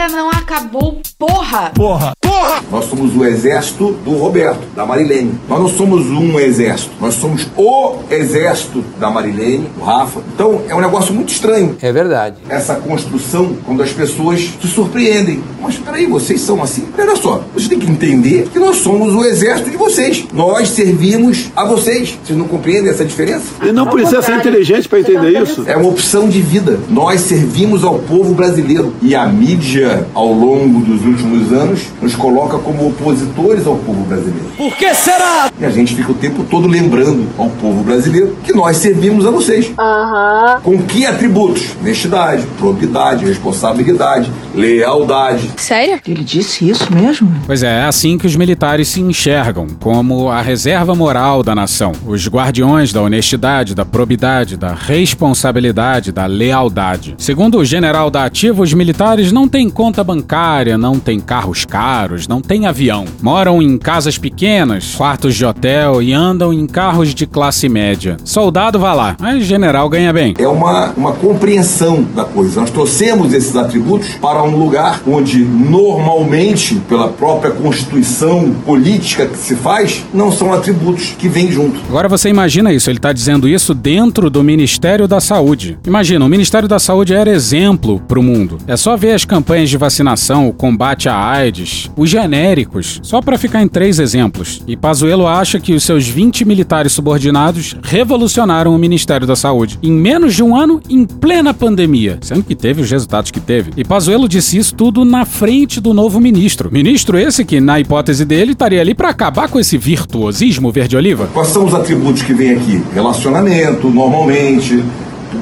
ainda 0.02 0.16
não 0.16 0.30
acabou, 0.30 1.00
porra! 1.18 1.70
Porra! 1.74 2.12
Porra! 2.20 2.60
Nós 2.70 2.86
somos 2.86 3.14
o 3.14 3.24
exército 3.24 3.92
do 4.04 4.12
Roberto, 4.12 4.60
da 4.74 4.84
Marilene. 4.84 5.34
Nós 5.48 5.60
não 5.60 5.68
somos 5.68 6.06
um 6.06 6.38
exército, 6.40 6.90
nós 7.00 7.14
somos 7.14 7.46
o 7.56 7.96
exército 8.10 8.82
da 8.98 9.10
Marilene, 9.10 9.68
do 9.76 9.84
Rafa. 9.84 10.20
Então 10.34 10.62
é 10.68 10.74
um 10.74 10.80
negócio 10.80 11.14
muito 11.14 11.32
estranho. 11.32 11.76
É 11.80 11.92
verdade. 11.92 12.36
Essa 12.48 12.74
construção, 12.76 13.56
quando 13.64 13.82
as 13.82 13.92
pessoas 13.92 14.52
se 14.60 14.68
surpreendem. 14.68 15.42
Mas 15.60 15.76
peraí, 15.76 16.06
vocês 16.06 16.40
são 16.40 16.62
assim? 16.62 16.88
Olha 16.98 17.16
só, 17.16 17.44
vocês 17.52 17.68
têm 17.68 17.78
que 17.78 17.90
entender 17.90 18.48
que 18.52 18.58
nós 18.58 18.76
somos 18.76 19.14
o 19.14 19.24
exército 19.24 19.70
de 19.70 19.76
vocês. 19.76 20.24
Nós 20.32 20.70
servimos 20.70 21.50
a 21.54 21.64
vocês. 21.64 22.18
Vocês 22.24 22.38
não 22.38 22.48
compreendem 22.48 22.90
essa 22.90 23.04
diferença? 23.04 23.44
E 23.62 23.70
não 23.70 23.86
precisa 23.86 24.22
ser 24.22 24.36
inteligente 24.36 24.88
para 24.88 25.00
entender 25.00 25.42
isso. 25.42 25.64
É 25.66 25.76
uma 25.76 25.88
opção 25.88 26.28
de 26.28 26.40
vida. 26.40 26.80
Nós 26.88 27.20
servimos 27.20 27.84
ao 27.84 27.98
povo 27.98 28.34
brasileiro. 28.34 28.94
E 29.02 29.14
a 29.14 29.26
mídia, 29.26 29.91
ao 30.14 30.32
longo 30.32 30.80
dos 30.80 31.04
últimos 31.04 31.52
anos, 31.52 31.88
nos 32.00 32.14
coloca 32.14 32.58
como 32.58 32.88
opositores 32.88 33.66
ao 33.66 33.76
povo 33.76 34.04
brasileiro. 34.04 34.46
Por 34.56 34.74
que 34.76 34.92
será? 34.94 35.50
E 35.58 35.64
a 35.64 35.70
gente 35.70 35.94
fica 35.94 36.12
o 36.12 36.14
tempo 36.14 36.44
todo 36.44 36.66
lembrando 36.66 37.26
ao 37.38 37.48
povo 37.48 37.82
brasileiro 37.82 38.36
que 38.42 38.52
nós 38.52 38.76
servimos 38.76 39.26
a 39.26 39.30
vocês. 39.30 39.72
Aham. 39.78 40.60
Com 40.62 40.82
que 40.82 41.06
atributos? 41.06 41.76
Honestidade, 41.80 42.44
probidade, 42.58 43.24
responsabilidade, 43.24 44.30
lealdade. 44.54 45.50
Sério? 45.56 46.00
Ele 46.06 46.24
disse 46.24 46.68
isso 46.68 46.92
mesmo? 46.92 47.32
Pois 47.46 47.62
é, 47.62 47.80
é 47.80 47.84
assim 47.84 48.18
que 48.18 48.26
os 48.26 48.36
militares 48.36 48.88
se 48.88 49.00
enxergam, 49.00 49.66
como 49.80 50.28
a 50.28 50.40
reserva 50.40 50.94
moral 50.94 51.42
da 51.42 51.54
nação, 51.54 51.92
os 52.06 52.28
guardiões 52.28 52.92
da 52.92 53.02
honestidade, 53.02 53.74
da 53.74 53.84
probidade, 53.84 54.56
da 54.56 54.74
responsabilidade, 54.74 56.12
da 56.12 56.26
lealdade. 56.26 57.14
Segundo 57.18 57.58
o 57.58 57.64
general 57.64 58.10
da 58.10 58.24
Ativa, 58.24 58.62
os 58.62 58.72
militares 58.72 59.32
não 59.32 59.48
têm 59.48 59.70
conta 59.82 60.04
bancária, 60.04 60.78
não 60.78 61.00
têm 61.00 61.18
carros 61.18 61.64
caros, 61.64 62.28
não 62.28 62.40
têm 62.40 62.66
avião. 62.66 63.04
Moram 63.20 63.60
em 63.60 63.76
casas 63.76 64.16
pequenas, 64.16 64.94
quartos 64.94 65.34
de 65.34 65.44
hotel 65.44 66.00
e 66.00 66.12
andam 66.12 66.52
em 66.52 66.68
carros 66.68 67.12
de 67.12 67.26
classe 67.26 67.68
média. 67.68 68.16
Soldado 68.24 68.78
vai 68.78 68.94
lá, 68.94 69.16
mas 69.18 69.44
general 69.44 69.88
ganha 69.88 70.12
bem. 70.12 70.34
É 70.38 70.46
uma, 70.46 70.90
uma 70.90 71.12
compreensão 71.14 72.04
da 72.14 72.24
coisa. 72.24 72.60
Nós 72.60 72.70
trouxemos 72.70 73.32
esses 73.32 73.56
atributos 73.56 74.10
para 74.20 74.44
um 74.44 74.56
lugar 74.56 75.02
onde 75.04 75.44
normalmente, 75.44 76.76
pela 76.88 77.08
própria 77.08 77.50
constituição 77.50 78.54
política 78.64 79.26
que 79.26 79.36
se 79.36 79.56
faz, 79.56 80.04
não 80.14 80.30
são 80.30 80.52
atributos 80.52 81.12
que 81.18 81.28
vêm 81.28 81.50
junto. 81.50 81.80
Agora 81.88 82.08
você 82.08 82.28
imagina 82.28 82.72
isso, 82.72 82.88
ele 82.88 82.98
está 82.98 83.12
dizendo 83.12 83.48
isso 83.48 83.74
dentro 83.74 84.30
do 84.30 84.44
Ministério 84.44 85.08
da 85.08 85.20
Saúde. 85.20 85.76
Imagina, 85.84 86.24
o 86.24 86.28
Ministério 86.28 86.68
da 86.68 86.78
Saúde 86.78 87.12
era 87.12 87.28
exemplo 87.28 87.98
para 88.06 88.20
o 88.20 88.22
mundo. 88.22 88.58
É 88.68 88.76
só 88.76 88.96
ver 88.96 89.14
as 89.14 89.24
campanhas 89.24 89.71
de 89.72 89.78
vacinação, 89.78 90.48
o 90.48 90.52
combate 90.52 91.08
à 91.08 91.16
AIDS, 91.16 91.90
os 91.96 92.08
genéricos, 92.08 93.00
só 93.02 93.20
para 93.20 93.38
ficar 93.38 93.62
em 93.62 93.68
três 93.68 93.98
exemplos. 93.98 94.62
E 94.66 94.76
Pazuello 94.76 95.26
acha 95.26 95.58
que 95.58 95.72
os 95.72 95.82
seus 95.82 96.06
20 96.06 96.44
militares 96.44 96.92
subordinados 96.92 97.74
revolucionaram 97.82 98.74
o 98.74 98.78
Ministério 98.78 99.26
da 99.26 99.34
Saúde 99.34 99.78
em 99.82 99.90
menos 99.90 100.34
de 100.34 100.42
um 100.42 100.54
ano, 100.54 100.80
em 100.88 101.04
plena 101.04 101.54
pandemia, 101.54 102.18
sendo 102.20 102.42
que 102.42 102.54
teve 102.54 102.82
os 102.82 102.90
resultados 102.90 103.30
que 103.30 103.40
teve. 103.40 103.72
E 103.76 103.84
Pazuello 103.84 104.28
disse 104.28 104.58
isso 104.58 104.74
tudo 104.74 105.04
na 105.04 105.24
frente 105.24 105.80
do 105.80 105.94
novo 105.94 106.20
ministro. 106.20 106.70
Ministro 106.70 107.18
esse 107.18 107.44
que, 107.44 107.60
na 107.60 107.80
hipótese 107.80 108.24
dele, 108.24 108.52
estaria 108.52 108.80
ali 108.80 108.94
para 108.94 109.08
acabar 109.08 109.48
com 109.48 109.58
esse 109.58 109.78
virtuosismo 109.78 110.70
verde-oliva. 110.70 111.28
Quais 111.32 111.48
são 111.48 111.64
os 111.64 111.74
atributos 111.74 112.22
que 112.22 112.34
vêm 112.34 112.52
aqui? 112.52 112.82
Relacionamento, 112.92 113.88
normalmente, 113.88 114.84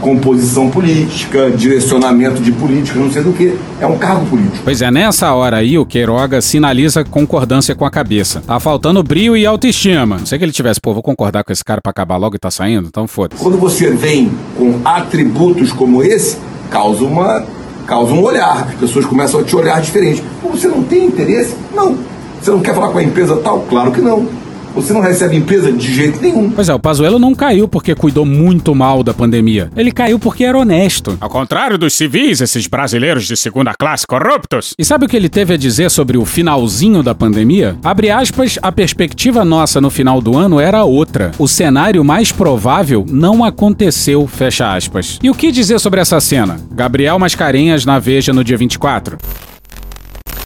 composição 0.00 0.70
política, 0.70 1.50
direcionamento 1.50 2.40
de 2.40 2.52
política, 2.52 2.98
não 2.98 3.10
sei 3.10 3.22
do 3.22 3.32
que. 3.32 3.56
É 3.80 3.86
um 3.86 3.98
cargo 3.98 4.26
político. 4.26 4.58
Pois 4.64 4.82
é, 4.82 4.90
nessa 4.90 5.32
hora 5.34 5.58
aí 5.58 5.78
o 5.78 5.86
Queiroga 5.86 6.40
sinaliza 6.40 7.04
concordância 7.04 7.74
com 7.74 7.84
a 7.84 7.90
cabeça. 7.90 8.42
Tá 8.46 8.60
faltando 8.60 9.02
brio 9.02 9.36
e 9.36 9.46
autoestima. 9.46 10.18
Não 10.18 10.26
sei 10.26 10.38
que 10.38 10.44
ele 10.44 10.52
tivesse, 10.52 10.80
pô, 10.80 10.92
vou 10.92 11.02
concordar 11.02 11.44
com 11.44 11.52
esse 11.52 11.64
cara 11.64 11.80
pra 11.80 11.90
acabar 11.90 12.16
logo 12.16 12.36
e 12.36 12.38
tá 12.38 12.50
saindo, 12.50 12.88
então 12.88 13.06
foda-se. 13.06 13.42
Quando 13.42 13.58
você 13.58 13.90
vem 13.90 14.30
com 14.56 14.80
atributos 14.84 15.72
como 15.72 16.02
esse, 16.02 16.38
causa 16.70 17.04
uma 17.04 17.44
causa 17.90 18.12
um 18.12 18.22
olhar. 18.22 18.68
As 18.68 18.74
pessoas 18.74 19.04
começam 19.04 19.40
a 19.40 19.44
te 19.44 19.56
olhar 19.56 19.80
diferente. 19.80 20.22
Pô, 20.40 20.50
você 20.50 20.68
não 20.68 20.84
tem 20.84 21.06
interesse? 21.06 21.56
Não. 21.74 21.98
Você 22.40 22.52
não 22.52 22.60
quer 22.60 22.72
falar 22.72 22.90
com 22.90 22.98
a 22.98 23.02
empresa 23.02 23.36
tal? 23.38 23.60
Claro 23.68 23.90
que 23.90 24.00
não. 24.00 24.28
Você 24.74 24.92
não 24.92 25.00
recebe 25.00 25.36
empresa 25.36 25.72
de 25.72 25.92
jeito 25.92 26.20
nenhum. 26.20 26.50
Pois 26.50 26.68
é, 26.68 26.74
o 26.74 26.78
Pazuello 26.78 27.18
não 27.18 27.34
caiu 27.34 27.66
porque 27.66 27.94
cuidou 27.94 28.24
muito 28.24 28.74
mal 28.74 29.02
da 29.02 29.12
pandemia. 29.12 29.70
Ele 29.76 29.90
caiu 29.90 30.18
porque 30.18 30.44
era 30.44 30.58
honesto. 30.58 31.18
Ao 31.20 31.28
contrário 31.28 31.76
dos 31.76 31.94
civis, 31.94 32.40
esses 32.40 32.66
brasileiros 32.66 33.26
de 33.26 33.36
segunda 33.36 33.74
classe 33.74 34.06
corruptos. 34.06 34.74
E 34.78 34.84
sabe 34.84 35.06
o 35.06 35.08
que 35.08 35.16
ele 35.16 35.28
teve 35.28 35.54
a 35.54 35.56
dizer 35.56 35.90
sobre 35.90 36.16
o 36.16 36.24
finalzinho 36.24 37.02
da 37.02 37.14
pandemia? 37.14 37.76
Abre 37.82 38.10
aspas, 38.10 38.58
a 38.62 38.70
perspectiva 38.70 39.44
nossa 39.44 39.80
no 39.80 39.90
final 39.90 40.20
do 40.20 40.36
ano 40.36 40.60
era 40.60 40.84
outra. 40.84 41.32
O 41.38 41.48
cenário 41.48 42.04
mais 42.04 42.30
provável 42.32 43.04
não 43.08 43.44
aconteceu, 43.44 44.26
fecha 44.26 44.74
aspas. 44.74 45.18
E 45.22 45.28
o 45.28 45.34
que 45.34 45.50
dizer 45.50 45.80
sobre 45.80 46.00
essa 46.00 46.20
cena? 46.20 46.60
Gabriel 46.70 47.18
Mascarenhas 47.18 47.84
na 47.84 47.98
Veja 47.98 48.32
no 48.32 48.44
dia 48.44 48.56
24. 48.56 49.18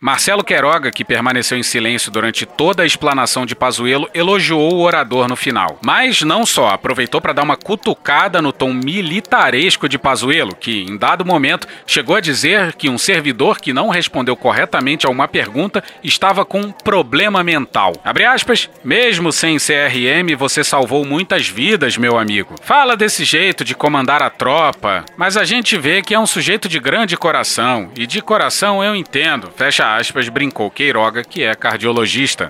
Marcelo 0.05 0.45
Queiroga, 0.45 0.93
que 0.93 1.03
permaneceu 1.03 1.57
em 1.57 1.63
silêncio 1.63 2.13
durante 2.13 2.45
toda 2.45 2.83
a 2.83 2.87
explanação 2.87 3.47
de 3.47 3.55
Pazuello, 3.55 4.07
elogiou 4.13 4.75
o 4.75 4.83
orador 4.83 5.27
no 5.27 5.35
final. 5.35 5.79
Mas 5.83 6.21
não 6.21 6.45
só, 6.45 6.69
aproveitou 6.69 7.23
para 7.23 7.33
dar 7.33 7.43
uma 7.43 7.57
cutucada 7.57 8.43
no 8.43 8.53
tom 8.53 8.75
militaresco 8.75 9.89
de 9.89 9.97
Pazuello, 9.97 10.55
que, 10.55 10.83
em 10.83 10.99
dado 10.99 11.25
momento, 11.25 11.67
chegou 11.87 12.17
a 12.17 12.21
dizer 12.21 12.75
que 12.75 12.91
um 12.91 12.99
servidor 12.99 13.59
que 13.59 13.73
não 13.73 13.89
respondeu 13.89 14.37
corretamente 14.37 15.07
a 15.07 15.09
uma 15.09 15.27
pergunta 15.27 15.83
estava 16.03 16.45
com 16.45 16.61
um 16.61 16.71
problema 16.71 17.43
mental. 17.43 17.95
Abre 18.05 18.27
aspas, 18.27 18.69
mesmo 18.85 19.33
sem 19.33 19.57
CRM, 19.57 20.37
você 20.37 20.63
salvou 20.63 21.03
muitas 21.07 21.49
vidas, 21.49 21.97
meu 21.97 22.19
amigo. 22.19 22.57
Fala 22.61 22.95
desse 22.95 23.25
jeito 23.25 23.65
de 23.65 23.75
comandar 23.75 24.23
a 24.23 24.29
tropa, 24.29 25.03
mas 25.17 25.39
a 25.39 25.45
gente 25.45 25.79
vê 25.79 26.03
que 26.03 26.13
é 26.13 26.21
um 26.21 26.27
sujeito 26.27 26.69
de 26.69 26.79
grande 26.79 27.17
coração, 27.17 27.91
e 27.97 28.07
de 28.07 28.21
coração 28.21 28.85
eu 28.85 28.95
entendo. 28.95 29.51
Fecha 29.57 29.94
aspas, 29.97 30.29
brincou 30.29 30.71
Queiroga, 30.71 31.23
que 31.23 31.43
é 31.43 31.55
cardiologista. 31.55 32.49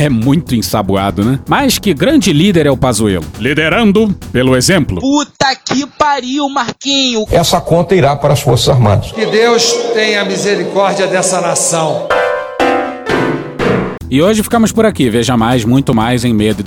É 0.00 0.08
muito 0.08 0.54
ensaboado, 0.54 1.24
né? 1.24 1.40
Mas 1.48 1.78
que 1.78 1.92
grande 1.94 2.32
líder 2.32 2.66
é 2.66 2.70
o 2.70 2.76
Pazuello. 2.76 3.24
Liderando 3.38 4.14
pelo 4.30 4.56
exemplo. 4.56 5.00
Puta 5.00 5.56
que 5.56 5.86
pariu, 5.86 6.48
Marquinho. 6.48 7.24
Essa 7.30 7.60
conta 7.60 7.94
irá 7.94 8.14
para 8.14 8.32
as 8.34 8.40
Forças 8.40 8.68
Armadas. 8.68 9.12
Que 9.12 9.26
Deus 9.26 9.72
tenha 9.94 10.24
misericórdia 10.24 11.06
dessa 11.06 11.40
nação. 11.40 12.08
E 14.12 14.20
hoje 14.20 14.42
ficamos 14.42 14.70
por 14.70 14.84
aqui. 14.84 15.08
Veja 15.08 15.38
mais, 15.38 15.64
muito 15.64 15.94
mais 15.94 16.22
em 16.22 16.34
medo 16.34 16.62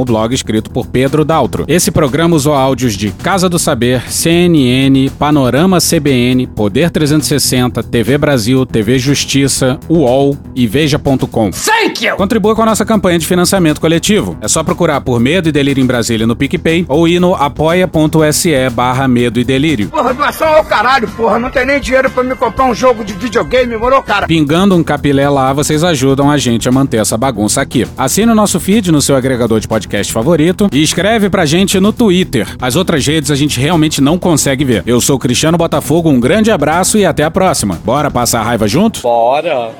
o 0.00 0.04
blog 0.06 0.34
escrito 0.34 0.70
por 0.70 0.86
Pedro 0.86 1.26
Daltro. 1.26 1.66
Esse 1.68 1.90
programa 1.90 2.34
usou 2.34 2.54
áudios 2.54 2.96
de 2.96 3.10
Casa 3.10 3.50
do 3.50 3.58
Saber, 3.58 4.10
CNN, 4.10 5.10
Panorama 5.18 5.76
CBN, 5.78 6.46
Poder 6.46 6.90
360, 6.90 7.82
TV 7.82 8.16
Brasil, 8.16 8.64
TV 8.64 8.98
Justiça, 8.98 9.78
UOL 9.90 10.38
e 10.54 10.66
Veja.com. 10.66 11.50
Thank 11.50 12.06
you! 12.06 12.16
Contribua 12.16 12.56
com 12.56 12.62
a 12.62 12.66
nossa 12.66 12.86
campanha 12.86 13.18
de 13.18 13.26
financiamento 13.26 13.78
coletivo. 13.78 14.38
É 14.40 14.48
só 14.48 14.64
procurar 14.64 15.02
por 15.02 15.20
Medo 15.20 15.50
e 15.50 15.52
Delírio 15.52 15.84
em 15.84 15.86
Brasília 15.86 16.26
no 16.26 16.34
PicPay 16.34 16.86
ou 16.88 17.06
ir 17.06 17.20
no 17.20 17.34
apoia.se 17.34 18.70
barra 18.70 19.06
Medo 19.06 19.38
e 19.38 19.44
Delírio. 19.44 19.90
Porra, 19.90 20.14
doação 20.14 20.48
ao 20.48 20.64
caralho, 20.64 21.06
porra. 21.08 21.38
Não 21.38 21.50
tem 21.50 21.66
nem 21.66 21.78
dinheiro 21.78 22.08
pra 22.08 22.22
me 22.24 22.34
comprar 22.34 22.64
um 22.64 22.74
jogo 22.74 23.04
de 23.04 23.12
videogame, 23.12 23.76
morou, 23.76 24.02
cara? 24.02 24.26
Pingando 24.26 24.74
um 24.74 24.82
capilé 24.82 25.28
lá, 25.28 25.57
vocês 25.58 25.82
ajudam 25.82 26.30
a 26.30 26.38
gente 26.38 26.68
a 26.68 26.72
manter 26.72 26.98
essa 26.98 27.16
bagunça 27.16 27.60
aqui. 27.60 27.84
Assine 27.96 28.30
o 28.30 28.34
nosso 28.34 28.60
feed 28.60 28.92
no 28.92 29.02
seu 29.02 29.16
agregador 29.16 29.58
de 29.58 29.66
podcast 29.66 30.12
favorito 30.12 30.68
e 30.72 30.80
escreve 30.80 31.28
pra 31.28 31.44
gente 31.44 31.80
no 31.80 31.92
Twitter. 31.92 32.46
As 32.60 32.76
outras 32.76 33.04
redes 33.04 33.28
a 33.32 33.34
gente 33.34 33.58
realmente 33.58 34.00
não 34.00 34.20
consegue 34.20 34.64
ver. 34.64 34.84
Eu 34.86 35.00
sou 35.00 35.18
Cristiano 35.18 35.58
Botafogo, 35.58 36.10
um 36.10 36.20
grande 36.20 36.52
abraço 36.52 36.96
e 36.96 37.04
até 37.04 37.24
a 37.24 37.30
próxima. 37.30 37.76
Bora 37.84 38.08
passar 38.08 38.38
a 38.38 38.44
raiva 38.44 38.68
junto? 38.68 39.00
Bora! 39.00 39.72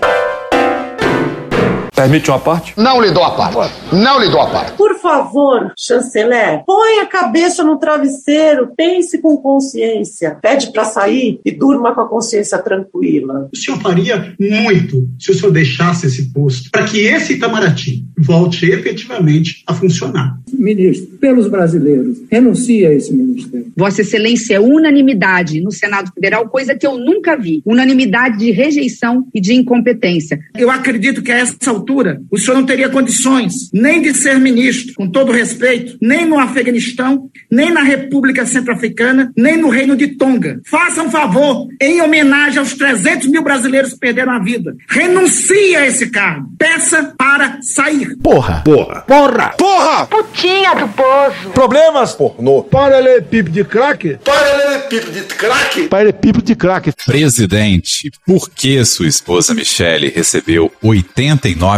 Permite 1.98 2.30
uma 2.30 2.38
parte? 2.38 2.74
Não 2.76 3.00
lhe 3.02 3.10
dou 3.10 3.24
a 3.24 3.32
parte. 3.32 3.74
Não 3.92 4.20
lhe 4.20 4.30
dou 4.30 4.40
a 4.40 4.48
parte. 4.48 4.76
Por 4.76 5.00
favor, 5.00 5.72
chanceler, 5.76 6.62
põe 6.64 7.00
a 7.00 7.06
cabeça 7.06 7.64
no 7.64 7.76
travesseiro, 7.76 8.70
pense 8.76 9.20
com 9.20 9.36
consciência. 9.38 10.38
Pede 10.40 10.70
para 10.70 10.84
sair 10.84 11.40
e 11.44 11.50
durma 11.50 11.92
com 11.92 12.02
a 12.02 12.08
consciência 12.08 12.56
tranquila. 12.58 13.48
O 13.52 13.56
senhor 13.56 13.80
faria 13.80 14.32
muito 14.38 15.08
se 15.18 15.32
o 15.32 15.34
senhor 15.34 15.50
deixasse 15.50 16.06
esse 16.06 16.32
posto 16.32 16.70
para 16.70 16.84
que 16.84 17.00
esse 17.00 17.32
Itamaraty 17.32 18.04
volte 18.16 18.66
efetivamente 18.70 19.64
a 19.66 19.74
funcionar. 19.74 20.38
Ministro, 20.52 21.18
pelos 21.18 21.48
brasileiros, 21.48 22.18
renuncie 22.30 22.86
a 22.86 22.92
esse 22.92 23.12
ministério. 23.12 23.72
Vossa 23.76 24.02
Excelência 24.02 24.54
é 24.54 24.60
unanimidade 24.60 25.60
no 25.60 25.72
Senado 25.72 26.12
Federal, 26.12 26.48
coisa 26.48 26.76
que 26.76 26.86
eu 26.86 26.96
nunca 26.96 27.36
vi. 27.36 27.60
Unanimidade 27.66 28.38
de 28.38 28.52
rejeição 28.52 29.26
e 29.34 29.40
de 29.40 29.52
incompetência. 29.54 30.38
Eu 30.56 30.70
acredito 30.70 31.22
que 31.22 31.32
a 31.32 31.38
essa 31.38 31.70
altura 31.70 31.87
o 32.30 32.38
senhor 32.38 32.54
não 32.54 32.66
teria 32.66 32.88
condições 32.88 33.70
nem 33.72 34.02
de 34.02 34.14
ser 34.14 34.38
ministro, 34.38 34.94
com 34.94 35.08
todo 35.08 35.32
respeito, 35.32 35.96
nem 36.00 36.24
no 36.24 36.38
Afeganistão, 36.38 37.30
nem 37.50 37.70
na 37.70 37.82
República 37.82 38.46
Centro-Africana, 38.46 39.32
nem 39.36 39.56
no 39.56 39.68
Reino 39.68 39.96
de 39.96 40.08
Tonga. 40.08 40.60
Faça 40.64 41.02
um 41.02 41.10
favor, 41.10 41.66
em 41.80 42.00
homenagem 42.00 42.58
aos 42.58 42.74
300 42.74 43.28
mil 43.28 43.42
brasileiros 43.42 43.92
que 43.92 43.98
perderam 43.98 44.32
a 44.32 44.38
vida. 44.38 44.74
Renuncie 44.88 45.76
a 45.76 45.86
esse 45.86 46.10
cargo. 46.10 46.48
Peça 46.58 47.14
para 47.16 47.58
sair. 47.62 48.16
Porra. 48.22 48.62
Porra. 48.64 49.02
Porra. 49.02 49.48
Porra. 49.56 50.06
Putinha 50.06 50.74
do 50.74 50.88
poço. 50.88 51.50
Problemas? 51.54 52.14
Pornô. 52.14 52.62
Paralelepípedo 52.62 53.50
de 53.50 53.64
crack? 53.64 54.18
Paralelepípedo 54.24 55.12
de 55.12 55.22
crack? 55.34 55.88
Paralelepípedo 55.88 56.44
de 56.44 56.54
crack. 56.54 56.92
Presidente, 57.06 58.10
por 58.26 58.50
que 58.50 58.84
sua 58.84 59.06
esposa 59.06 59.54
Michele 59.54 60.08
recebeu 60.08 60.70
89 60.82 61.77